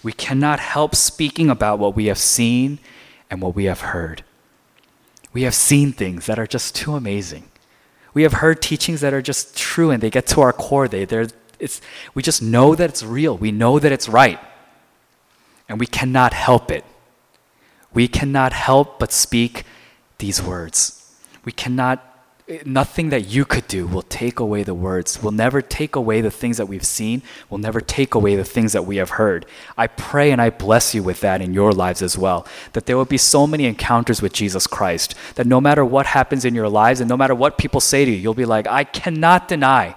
we 0.04 0.12
cannot 0.12 0.60
help 0.60 0.96
speaking 0.96 1.50
about 1.50 1.80
what 1.80 1.96
we 1.96 2.08
have 2.08 2.18
seen 2.18 2.80
and 3.30 3.42
what 3.42 3.56
we 3.56 3.66
have 3.66 3.82
heard. 3.82 4.24
We 5.32 5.44
have 5.44 5.56
seen 5.56 5.94
things 5.94 6.26
that 6.28 6.38
are 6.38 6.46
just 6.46 6.76
too 6.76 6.96
amazing. 6.96 7.50
We 8.14 8.24
have 8.24 8.34
heard 8.34 8.62
teachings 8.62 9.02
that 9.02 9.14
are 9.14 9.22
just 9.22 9.58
true 9.58 9.90
and 9.90 10.04
they 10.04 10.12
get 10.12 10.28
to 10.28 10.42
our 10.42 10.54
core. 10.54 10.88
They, 10.88 11.06
they're, 11.06 11.28
it's, 11.64 11.82
we 12.14 12.22
just 12.22 12.42
know 12.42 12.76
that 12.76 12.90
it's 12.90 13.04
real. 13.04 13.38
We 13.38 13.52
know 13.52 13.80
that 13.80 13.92
it's 13.92 14.10
right. 14.10 14.40
And 15.70 15.80
we 15.80 15.88
cannot 15.88 16.34
help 16.34 16.70
it. 16.70 16.84
We 17.94 18.08
cannot 18.08 18.52
help 18.52 19.00
but 19.00 19.12
speak 19.12 19.64
these 20.18 20.42
words. 20.42 21.16
We 21.46 21.54
cannot, 21.54 22.04
eh, 22.50 22.60
nothing 22.66 23.10
that 23.10 23.28
you 23.28 23.46
could 23.46 23.68
do 23.68 23.88
will 23.88 24.02
take 24.02 24.40
away 24.40 24.64
the 24.64 24.74
words, 24.74 25.24
will 25.24 25.32
never 25.32 25.62
take 25.62 25.96
away 25.96 26.20
the 26.20 26.32
things 26.32 26.58
that 26.58 26.68
we've 26.68 26.86
seen, 26.86 27.22
will 27.50 27.60
never 27.60 27.80
take 27.80 28.14
away 28.14 28.36
the 28.36 28.44
things 28.44 28.74
that 28.74 28.86
we 28.86 28.98
have 28.98 29.12
heard. 29.12 29.46
I 29.78 29.88
pray 29.88 30.32
and 30.32 30.42
I 30.42 30.50
bless 30.50 30.94
you 30.94 31.02
with 31.02 31.22
that 31.22 31.42
in 31.42 31.54
your 31.54 31.72
lives 31.72 32.02
as 32.02 32.18
well. 32.18 32.46
That 32.74 32.88
there 32.88 32.98
will 32.98 33.06
be 33.06 33.18
so 33.18 33.48
many 33.48 33.66
encounters 33.66 34.22
with 34.22 34.34
Jesus 34.34 34.68
Christ 34.68 35.16
that 35.36 35.48
no 35.48 35.62
matter 35.62 35.86
what 35.86 36.08
happens 36.08 36.44
in 36.44 36.56
your 36.56 36.70
lives 36.70 37.00
and 37.00 37.08
no 37.08 37.18
matter 37.18 37.36
what 37.36 37.58
people 37.58 37.80
say 37.80 38.04
to 38.04 38.12
you, 38.12 38.18
you'll 38.18 38.34
be 38.34 38.46
like, 38.46 38.68
I 38.68 38.84
cannot 38.84 39.48
deny 39.48 39.96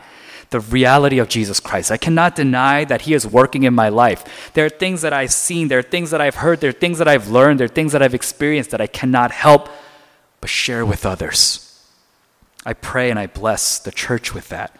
the 0.51 0.61
reality 0.61 1.19
of 1.19 1.29
Jesus 1.29 1.61
Christ. 1.61 1.91
I 1.91 1.97
cannot 1.97 2.37
deny 2.37 2.85
that 2.85 3.03
He 3.03 3.15
is 3.15 3.27
working 3.27 3.65
in 3.65 3.75
my 3.75 3.89
life. 3.89 4.53
There 4.55 4.65
are 4.65 4.71
things 4.71 5.03
that 5.03 5.13
I've 5.13 5.33
seen, 5.33 5.69
there 5.69 5.79
are 5.79 5.83
things 5.83 6.11
that 6.11 6.21
I've 6.21 6.37
heard, 6.37 6.61
there 6.61 6.71
are 6.71 6.73
things 6.73 6.99
that 6.99 7.09
I've 7.09 7.29
learned, 7.29 7.61
there 7.61 7.67
are 7.67 7.69
things 7.69 7.93
that 7.93 8.03
I've 8.03 8.15
experienced 8.15 8.71
that 8.71 8.81
I 8.81 8.87
cannot 8.87 9.31
help 9.33 9.69
but 10.41 10.51
share 10.51 10.87
with 10.87 11.05
others. 11.05 11.63
I 12.65 12.73
pray 12.73 13.11
and 13.11 13.19
I 13.19 13.27
bless 13.27 13.79
the 13.79 13.93
church 13.93 14.35
with 14.35 14.49
that. 14.49 14.79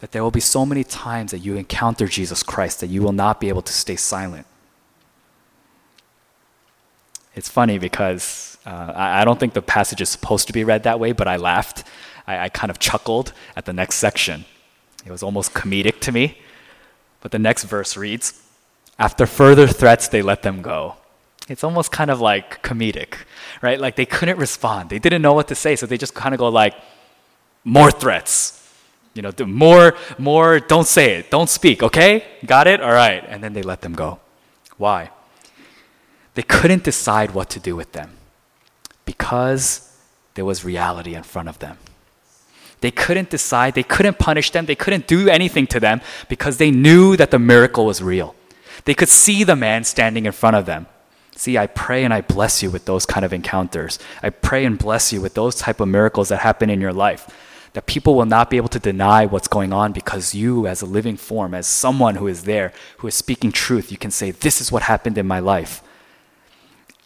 That 0.00 0.12
there 0.12 0.22
will 0.22 0.30
be 0.30 0.40
so 0.40 0.64
many 0.64 0.84
times 0.84 1.32
that 1.32 1.38
you 1.38 1.56
encounter 1.56 2.06
Jesus 2.06 2.42
Christ 2.42 2.80
that 2.80 2.86
you 2.86 3.02
will 3.02 3.12
not 3.12 3.40
be 3.40 3.48
able 3.48 3.62
to 3.62 3.72
stay 3.72 3.96
silent. 3.96 4.46
It's 7.34 7.48
funny 7.48 7.78
because 7.78 8.58
uh, 8.66 8.92
I, 8.94 9.24
don't 9.24 9.38
think 9.38 9.54
the 9.54 9.62
passage 9.62 10.00
is 10.00 10.08
supposed 10.08 10.46
to 10.48 10.52
be 10.52 10.64
read 10.64 10.82
that 10.82 10.98
way, 10.98 11.12
but 11.12 11.28
I 11.28 11.36
laughed. 11.36 11.84
I, 12.26 12.38
I 12.38 12.48
kind 12.48 12.70
of 12.70 12.78
chuckled 12.78 13.32
at 13.56 13.66
the 13.66 13.72
next 13.72 13.96
section. 13.96 14.44
It 15.04 15.10
was 15.10 15.22
almost 15.22 15.54
comedic 15.54 16.00
to 16.00 16.12
me. 16.12 16.38
But 17.20 17.32
the 17.32 17.38
next 17.38 17.64
verse 17.64 17.96
reads 17.96 18.42
After 18.98 19.26
further 19.26 19.66
threats, 19.66 20.08
they 20.08 20.22
let 20.22 20.42
them 20.42 20.62
go. 20.62 20.96
It's 21.48 21.64
almost 21.64 21.90
kind 21.90 22.10
of 22.10 22.20
like 22.20 22.62
comedic, 22.62 23.14
right? 23.60 23.80
Like 23.80 23.96
they 23.96 24.06
couldn't 24.06 24.38
respond. 24.38 24.90
They 24.90 25.00
didn't 25.00 25.22
know 25.22 25.32
what 25.32 25.48
to 25.48 25.54
say, 25.54 25.74
so 25.74 25.84
they 25.84 25.98
just 25.98 26.14
kind 26.14 26.32
of 26.32 26.38
go 26.38 26.48
like, 26.48 26.74
more 27.64 27.90
threats. 27.90 28.56
You 29.14 29.22
know, 29.22 29.32
more, 29.44 29.96
more, 30.18 30.60
don't 30.60 30.86
say 30.86 31.16
it, 31.16 31.30
don't 31.30 31.50
speak, 31.50 31.82
okay? 31.82 32.24
Got 32.46 32.68
it? 32.68 32.80
All 32.80 32.92
right. 32.92 33.24
And 33.26 33.42
then 33.42 33.52
they 33.52 33.62
let 33.62 33.80
them 33.80 33.94
go. 33.94 34.20
Why? 34.76 35.10
They 36.34 36.42
couldn't 36.42 36.84
decide 36.84 37.32
what 37.32 37.50
to 37.50 37.60
do 37.60 37.74
with 37.74 37.92
them 37.92 38.12
because 39.04 39.98
there 40.34 40.44
was 40.44 40.64
reality 40.64 41.14
in 41.14 41.24
front 41.24 41.48
of 41.48 41.58
them. 41.58 41.76
They 42.80 42.90
couldn't 42.90 43.30
decide, 43.30 43.74
they 43.74 43.82
couldn't 43.82 44.18
punish 44.18 44.50
them, 44.50 44.66
they 44.66 44.74
couldn't 44.74 45.06
do 45.06 45.28
anything 45.28 45.66
to 45.68 45.80
them 45.80 46.00
because 46.28 46.56
they 46.56 46.70
knew 46.70 47.16
that 47.16 47.30
the 47.30 47.38
miracle 47.38 47.86
was 47.86 48.02
real. 48.02 48.34
They 48.84 48.94
could 48.94 49.08
see 49.08 49.44
the 49.44 49.56
man 49.56 49.84
standing 49.84 50.26
in 50.26 50.32
front 50.32 50.56
of 50.56 50.66
them. 50.66 50.86
See, 51.36 51.56
I 51.56 51.66
pray 51.66 52.04
and 52.04 52.12
I 52.12 52.20
bless 52.20 52.62
you 52.62 52.70
with 52.70 52.84
those 52.84 53.06
kind 53.06 53.24
of 53.24 53.32
encounters. 53.32 53.98
I 54.22 54.30
pray 54.30 54.64
and 54.64 54.78
bless 54.78 55.12
you 55.12 55.20
with 55.20 55.34
those 55.34 55.56
type 55.56 55.80
of 55.80 55.88
miracles 55.88 56.28
that 56.28 56.40
happen 56.40 56.70
in 56.70 56.80
your 56.80 56.92
life. 56.92 57.28
That 57.72 57.86
people 57.86 58.14
will 58.14 58.26
not 58.26 58.50
be 58.50 58.56
able 58.56 58.68
to 58.68 58.78
deny 58.78 59.26
what's 59.26 59.48
going 59.48 59.72
on 59.72 59.92
because 59.92 60.34
you, 60.34 60.66
as 60.66 60.82
a 60.82 60.86
living 60.86 61.16
form, 61.16 61.54
as 61.54 61.66
someone 61.66 62.16
who 62.16 62.26
is 62.26 62.44
there, 62.44 62.72
who 62.98 63.06
is 63.06 63.14
speaking 63.14 63.52
truth, 63.52 63.92
you 63.92 63.96
can 63.96 64.10
say, 64.10 64.32
This 64.32 64.60
is 64.60 64.72
what 64.72 64.82
happened 64.82 65.16
in 65.16 65.26
my 65.26 65.38
life. 65.38 65.82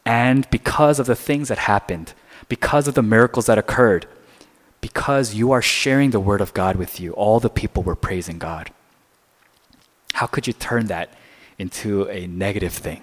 And 0.06 0.48
because 0.50 0.98
of 0.98 1.06
the 1.06 1.14
things 1.14 1.48
that 1.48 1.58
happened, 1.58 2.14
because 2.48 2.88
of 2.88 2.94
the 2.94 3.02
miracles 3.02 3.46
that 3.46 3.58
occurred, 3.58 4.06
because 4.84 5.32
you 5.32 5.50
are 5.50 5.62
sharing 5.62 6.10
the 6.10 6.20
word 6.20 6.42
of 6.42 6.52
God 6.52 6.76
with 6.76 7.00
you, 7.00 7.12
all 7.12 7.40
the 7.40 7.48
people 7.48 7.82
were 7.82 7.94
praising 7.94 8.36
God. 8.36 8.70
How 10.12 10.26
could 10.26 10.46
you 10.46 10.52
turn 10.52 10.88
that 10.88 11.08
into 11.58 12.06
a 12.10 12.26
negative 12.26 12.74
thing? 12.74 13.00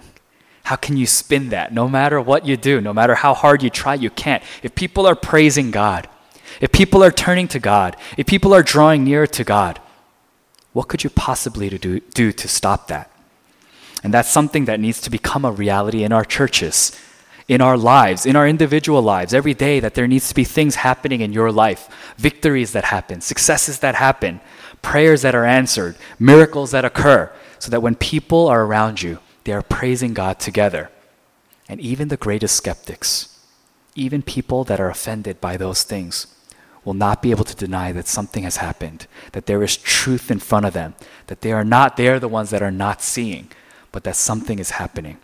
How 0.62 0.76
can 0.76 0.96
you 0.96 1.06
spin 1.06 1.48
that? 1.48 1.74
No 1.74 1.88
matter 1.88 2.20
what 2.20 2.46
you 2.46 2.56
do, 2.56 2.80
no 2.80 2.92
matter 2.92 3.16
how 3.16 3.34
hard 3.34 3.64
you 3.64 3.68
try, 3.68 3.96
you 3.96 4.10
can't. 4.10 4.44
If 4.62 4.76
people 4.76 5.08
are 5.08 5.16
praising 5.16 5.72
God, 5.72 6.08
if 6.60 6.70
people 6.70 7.02
are 7.02 7.10
turning 7.10 7.48
to 7.48 7.58
God, 7.58 7.96
if 8.16 8.28
people 8.28 8.54
are 8.54 8.62
drawing 8.62 9.02
near 9.02 9.26
to 9.26 9.42
God, 9.42 9.80
what 10.72 10.86
could 10.86 11.02
you 11.02 11.10
possibly 11.10 11.68
do, 11.68 11.98
do 11.98 12.30
to 12.30 12.46
stop 12.46 12.86
that? 12.86 13.10
And 14.04 14.14
that's 14.14 14.30
something 14.30 14.66
that 14.66 14.78
needs 14.78 15.00
to 15.00 15.10
become 15.10 15.44
a 15.44 15.50
reality 15.50 16.04
in 16.04 16.12
our 16.12 16.24
churches 16.24 16.92
in 17.48 17.60
our 17.60 17.76
lives, 17.76 18.26
in 18.26 18.36
our 18.36 18.46
individual 18.46 19.02
lives, 19.02 19.34
every 19.34 19.54
day, 19.54 19.80
that 19.80 19.94
there 19.94 20.06
needs 20.06 20.28
to 20.28 20.34
be 20.34 20.44
things 20.44 20.76
happening 20.76 21.20
in 21.20 21.32
your 21.32 21.50
life 21.50 21.88
victories 22.16 22.72
that 22.72 22.84
happen, 22.84 23.20
successes 23.20 23.80
that 23.80 23.94
happen, 23.94 24.40
prayers 24.80 25.22
that 25.22 25.34
are 25.34 25.44
answered, 25.44 25.96
miracles 26.18 26.70
that 26.70 26.84
occur, 26.84 27.32
so 27.58 27.70
that 27.70 27.82
when 27.82 27.94
people 27.94 28.48
are 28.48 28.64
around 28.64 29.02
you, 29.02 29.18
they 29.44 29.52
are 29.52 29.62
praising 29.62 30.14
God 30.14 30.38
together. 30.38 30.90
And 31.68 31.80
even 31.80 32.08
the 32.08 32.16
greatest 32.16 32.56
skeptics, 32.56 33.40
even 33.94 34.22
people 34.22 34.64
that 34.64 34.80
are 34.80 34.90
offended 34.90 35.40
by 35.40 35.56
those 35.56 35.82
things, 35.82 36.26
will 36.84 36.94
not 36.94 37.22
be 37.22 37.30
able 37.30 37.44
to 37.44 37.54
deny 37.54 37.92
that 37.92 38.08
something 38.08 38.42
has 38.42 38.56
happened, 38.56 39.06
that 39.32 39.46
there 39.46 39.62
is 39.62 39.76
truth 39.76 40.30
in 40.30 40.38
front 40.38 40.66
of 40.66 40.72
them, 40.72 40.94
that 41.28 41.40
they 41.40 41.52
are 41.52 41.64
not, 41.64 41.96
they 41.96 42.08
are 42.08 42.18
the 42.18 42.28
ones 42.28 42.50
that 42.50 42.62
are 42.62 42.72
not 42.72 43.02
seeing, 43.02 43.48
but 43.92 44.04
that 44.04 44.16
something 44.16 44.58
is 44.58 44.70
happening. 44.70 45.18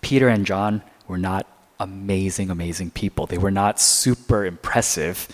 Peter 0.00 0.28
and 0.28 0.46
John 0.46 0.82
were 1.06 1.18
not 1.18 1.46
amazing, 1.80 2.50
amazing 2.50 2.90
people. 2.90 3.26
They 3.26 3.38
were 3.38 3.50
not 3.50 3.80
super 3.80 4.44
impressive 4.44 5.28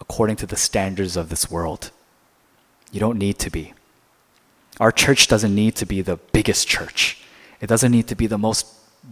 according 0.00 0.36
to 0.36 0.46
the 0.46 0.56
standards 0.56 1.16
of 1.16 1.28
this 1.28 1.50
world. 1.50 1.90
You 2.92 3.00
don't 3.00 3.18
need 3.18 3.38
to 3.40 3.50
be. 3.50 3.74
Our 4.78 4.92
church 4.92 5.28
doesn't 5.28 5.54
need 5.54 5.76
to 5.76 5.86
be 5.86 6.00
the 6.00 6.16
biggest 6.32 6.66
church. 6.66 7.22
It 7.60 7.66
doesn't 7.66 7.92
need 7.92 8.08
to 8.08 8.14
be 8.14 8.26
the 8.26 8.38
most 8.38 8.66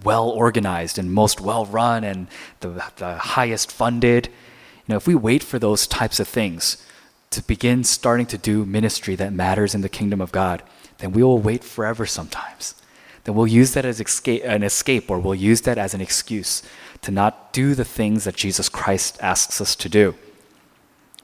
well 0.05 0.29
organized 0.29 0.99
and 0.99 1.13
most 1.13 1.41
well 1.41 1.67
run 1.67 2.05
and 2.05 2.29
the, 2.61 2.83
the 2.97 3.17
highest 3.17 3.71
funded. 3.71 4.27
You 4.27 4.95
know, 4.95 4.97
if 4.97 5.07
we 5.07 5.15
wait 5.15 5.43
for 5.43 5.59
those 5.59 5.87
types 5.87 6.21
of 6.21 6.29
things 6.29 6.85
to 7.31 7.43
begin 7.43 7.85
starting 7.85 8.27
to 8.27 8.39
do 8.39 8.65
ministry 8.65 9.15
that 9.17 9.33
matters 9.33 9.75
in 9.75 9.83
the 9.83 9.89
kingdom 9.89 10.21
of 10.21 10.33
God, 10.33 10.63
then 10.99 11.13
we 11.13 11.23
will 11.23 11.39
wait 11.39 11.63
forever 11.63 12.07
sometimes. 12.07 12.75
Then 13.29 13.35
we'll 13.35 13.47
use 13.47 13.75
that 13.75 13.85
as 13.85 14.01
escape, 14.01 14.43
an 14.47 14.63
escape 14.63 15.11
or 15.11 15.19
we'll 15.19 15.35
use 15.35 15.61
that 15.61 15.77
as 15.77 15.93
an 15.93 16.01
excuse 16.01 16.63
to 17.03 17.11
not 17.11 17.53
do 17.53 17.75
the 17.75 17.85
things 17.85 18.25
that 18.25 18.35
Jesus 18.35 18.71
Christ 18.71 19.19
asks 19.21 19.61
us 19.61 19.77
to 19.77 19.91
do. 19.91 20.15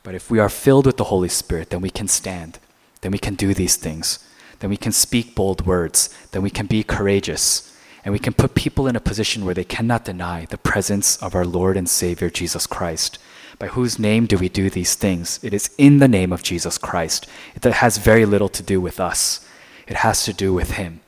But 0.02 0.14
if 0.14 0.30
we 0.30 0.38
are 0.38 0.50
filled 0.50 0.84
with 0.84 0.98
the 0.98 1.04
Holy 1.04 1.30
Spirit, 1.30 1.70
then 1.70 1.80
we 1.80 1.88
can 1.88 2.06
stand. 2.06 2.58
Then 3.00 3.10
we 3.10 3.16
can 3.16 3.36
do 3.36 3.54
these 3.54 3.76
things. 3.76 4.18
Then 4.58 4.68
we 4.68 4.76
can 4.76 4.92
speak 4.92 5.34
bold 5.34 5.64
words. 5.64 6.14
Then 6.32 6.42
we 6.42 6.50
can 6.50 6.66
be 6.66 6.82
courageous. 6.82 7.74
And 8.04 8.12
we 8.12 8.18
can 8.18 8.34
put 8.34 8.54
people 8.54 8.86
in 8.86 8.96
a 8.96 9.00
position 9.00 9.46
where 9.46 9.54
they 9.54 9.64
cannot 9.64 10.04
deny 10.04 10.44
the 10.44 10.58
presence 10.58 11.16
of 11.22 11.34
our 11.34 11.46
Lord 11.46 11.74
and 11.74 11.88
Savior 11.88 12.28
Jesus 12.28 12.66
Christ. 12.66 13.18
By 13.58 13.68
whose 13.68 13.98
name 13.98 14.26
do 14.26 14.36
we 14.36 14.50
do 14.50 14.68
these 14.68 14.94
things? 14.94 15.40
It 15.42 15.54
is 15.54 15.74
in 15.78 16.00
the 16.00 16.08
name 16.08 16.34
of 16.34 16.42
Jesus 16.42 16.76
Christ. 16.76 17.26
It 17.54 17.64
has 17.64 17.96
very 17.96 18.26
little 18.26 18.50
to 18.50 18.62
do 18.62 18.78
with 18.78 19.00
us, 19.00 19.48
it 19.86 19.96
has 19.96 20.26
to 20.26 20.34
do 20.34 20.52
with 20.52 20.72
Him. 20.72 21.00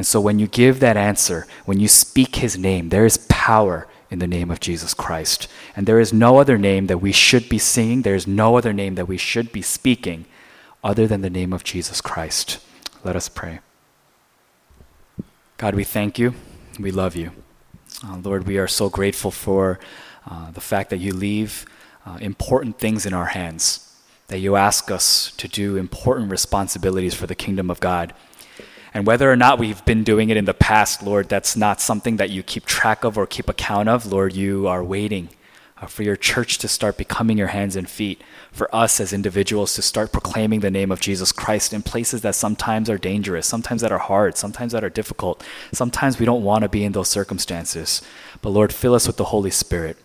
And 0.00 0.06
so 0.06 0.18
when 0.18 0.38
you 0.38 0.46
give 0.46 0.80
that 0.80 0.96
answer, 0.96 1.46
when 1.66 1.78
you 1.78 1.86
speak 1.86 2.36
His 2.36 2.56
name, 2.56 2.88
there 2.88 3.04
is 3.04 3.26
power 3.28 3.86
in 4.10 4.18
the 4.18 4.26
name 4.26 4.50
of 4.50 4.58
Jesus 4.58 4.94
Christ. 4.94 5.46
And 5.76 5.86
there 5.86 6.00
is 6.00 6.10
no 6.10 6.38
other 6.38 6.56
name 6.56 6.86
that 6.86 7.02
we 7.02 7.12
should 7.12 7.50
be 7.50 7.58
singing, 7.58 8.00
there 8.00 8.14
is 8.14 8.26
no 8.26 8.56
other 8.56 8.72
name 8.72 8.94
that 8.94 9.04
we 9.04 9.18
should 9.18 9.52
be 9.52 9.60
speaking 9.60 10.24
other 10.82 11.06
than 11.06 11.20
the 11.20 11.28
name 11.28 11.52
of 11.52 11.64
Jesus 11.64 12.00
Christ. 12.00 12.60
Let 13.04 13.14
us 13.14 13.28
pray. 13.28 13.60
God, 15.58 15.74
we 15.74 15.84
thank 15.84 16.18
you. 16.18 16.32
We 16.78 16.92
love 16.92 17.14
you. 17.14 17.32
Uh, 18.02 18.16
Lord, 18.24 18.46
we 18.46 18.56
are 18.56 18.66
so 18.66 18.88
grateful 18.88 19.30
for 19.30 19.78
uh, 20.26 20.50
the 20.50 20.62
fact 20.62 20.88
that 20.88 20.96
you 20.96 21.12
leave 21.12 21.66
uh, 22.06 22.16
important 22.22 22.78
things 22.78 23.04
in 23.04 23.12
our 23.12 23.26
hands, 23.26 23.94
that 24.28 24.38
you 24.38 24.56
ask 24.56 24.90
us 24.90 25.32
to 25.32 25.46
do 25.46 25.76
important 25.76 26.30
responsibilities 26.30 27.12
for 27.12 27.26
the 27.26 27.34
kingdom 27.34 27.70
of 27.70 27.80
God. 27.80 28.14
And 28.92 29.06
whether 29.06 29.30
or 29.30 29.36
not 29.36 29.58
we've 29.58 29.84
been 29.84 30.02
doing 30.02 30.30
it 30.30 30.36
in 30.36 30.46
the 30.46 30.54
past, 30.54 31.02
Lord, 31.02 31.28
that's 31.28 31.56
not 31.56 31.80
something 31.80 32.16
that 32.16 32.30
you 32.30 32.42
keep 32.42 32.66
track 32.66 33.04
of 33.04 33.16
or 33.16 33.26
keep 33.26 33.48
account 33.48 33.88
of. 33.88 34.06
Lord, 34.06 34.34
you 34.34 34.66
are 34.66 34.82
waiting 34.82 35.28
uh, 35.80 35.86
for 35.86 36.02
your 36.02 36.16
church 36.16 36.58
to 36.58 36.68
start 36.68 36.98
becoming 36.98 37.38
your 37.38 37.48
hands 37.48 37.76
and 37.76 37.88
feet, 37.88 38.22
for 38.52 38.74
us 38.74 39.00
as 39.00 39.12
individuals 39.12 39.74
to 39.74 39.82
start 39.82 40.12
proclaiming 40.12 40.60
the 40.60 40.70
name 40.70 40.90
of 40.90 41.00
Jesus 41.00 41.30
Christ 41.30 41.72
in 41.72 41.82
places 41.82 42.22
that 42.22 42.34
sometimes 42.34 42.90
are 42.90 42.98
dangerous, 42.98 43.46
sometimes 43.46 43.80
that 43.80 43.92
are 43.92 43.98
hard, 43.98 44.36
sometimes 44.36 44.72
that 44.72 44.84
are 44.84 44.90
difficult. 44.90 45.42
Sometimes 45.72 46.18
we 46.18 46.26
don't 46.26 46.44
want 46.44 46.62
to 46.62 46.68
be 46.68 46.84
in 46.84 46.92
those 46.92 47.08
circumstances. 47.08 48.02
But 48.42 48.50
Lord, 48.50 48.72
fill 48.72 48.94
us 48.94 49.06
with 49.06 49.16
the 49.16 49.24
Holy 49.24 49.50
Spirit, 49.50 49.96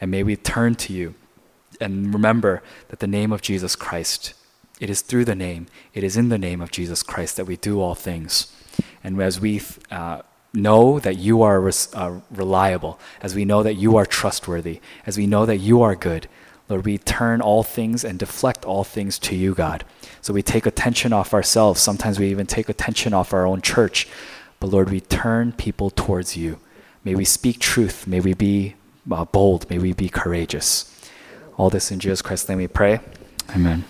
and 0.00 0.10
may 0.10 0.22
we 0.22 0.36
turn 0.36 0.74
to 0.76 0.92
you 0.92 1.14
and 1.80 2.12
remember 2.12 2.62
that 2.88 2.98
the 2.98 3.06
name 3.06 3.32
of 3.32 3.40
Jesus 3.40 3.76
Christ 3.76 4.34
it 4.82 4.90
is 4.90 5.00
through 5.00 5.24
the 5.24 5.36
name, 5.36 5.68
it 5.94 6.02
is 6.02 6.16
in 6.16 6.28
the 6.28 6.36
name 6.36 6.60
of 6.60 6.72
Jesus 6.72 7.04
Christ 7.04 7.36
that 7.36 7.44
we 7.44 7.56
do 7.56 7.80
all 7.80 7.94
things. 7.94 8.52
And 9.04 9.22
as 9.22 9.38
we 9.38 9.62
uh, 9.92 10.22
know 10.52 10.98
that 10.98 11.16
you 11.18 11.40
are 11.42 11.60
res- 11.60 11.94
uh, 11.94 12.18
reliable, 12.32 12.98
as 13.20 13.32
we 13.32 13.44
know 13.44 13.62
that 13.62 13.74
you 13.74 13.96
are 13.96 14.04
trustworthy, 14.04 14.80
as 15.06 15.16
we 15.16 15.24
know 15.24 15.46
that 15.46 15.58
you 15.58 15.82
are 15.82 15.94
good, 15.94 16.26
Lord, 16.68 16.84
we 16.84 16.98
turn 16.98 17.40
all 17.40 17.62
things 17.62 18.02
and 18.02 18.18
deflect 18.18 18.64
all 18.64 18.82
things 18.82 19.20
to 19.20 19.36
you, 19.36 19.54
God. 19.54 19.84
So 20.20 20.32
we 20.32 20.42
take 20.42 20.66
attention 20.66 21.12
off 21.12 21.32
ourselves. 21.32 21.80
Sometimes 21.80 22.18
we 22.18 22.28
even 22.32 22.48
take 22.48 22.68
attention 22.68 23.14
off 23.14 23.32
our 23.32 23.46
own 23.46 23.62
church. 23.62 24.08
But 24.58 24.70
Lord, 24.70 24.90
we 24.90 24.98
turn 24.98 25.52
people 25.52 25.90
towards 25.90 26.36
you. 26.36 26.58
May 27.04 27.14
we 27.14 27.24
speak 27.24 27.60
truth. 27.60 28.08
May 28.08 28.18
we 28.18 28.34
be 28.34 28.74
uh, 29.08 29.26
bold. 29.26 29.70
May 29.70 29.78
we 29.78 29.92
be 29.92 30.08
courageous. 30.08 30.92
All 31.56 31.70
this 31.70 31.92
in 31.92 32.00
Jesus 32.00 32.20
Christ's 32.20 32.48
name 32.48 32.58
we 32.58 32.66
pray. 32.66 32.98
Amen. 33.54 33.84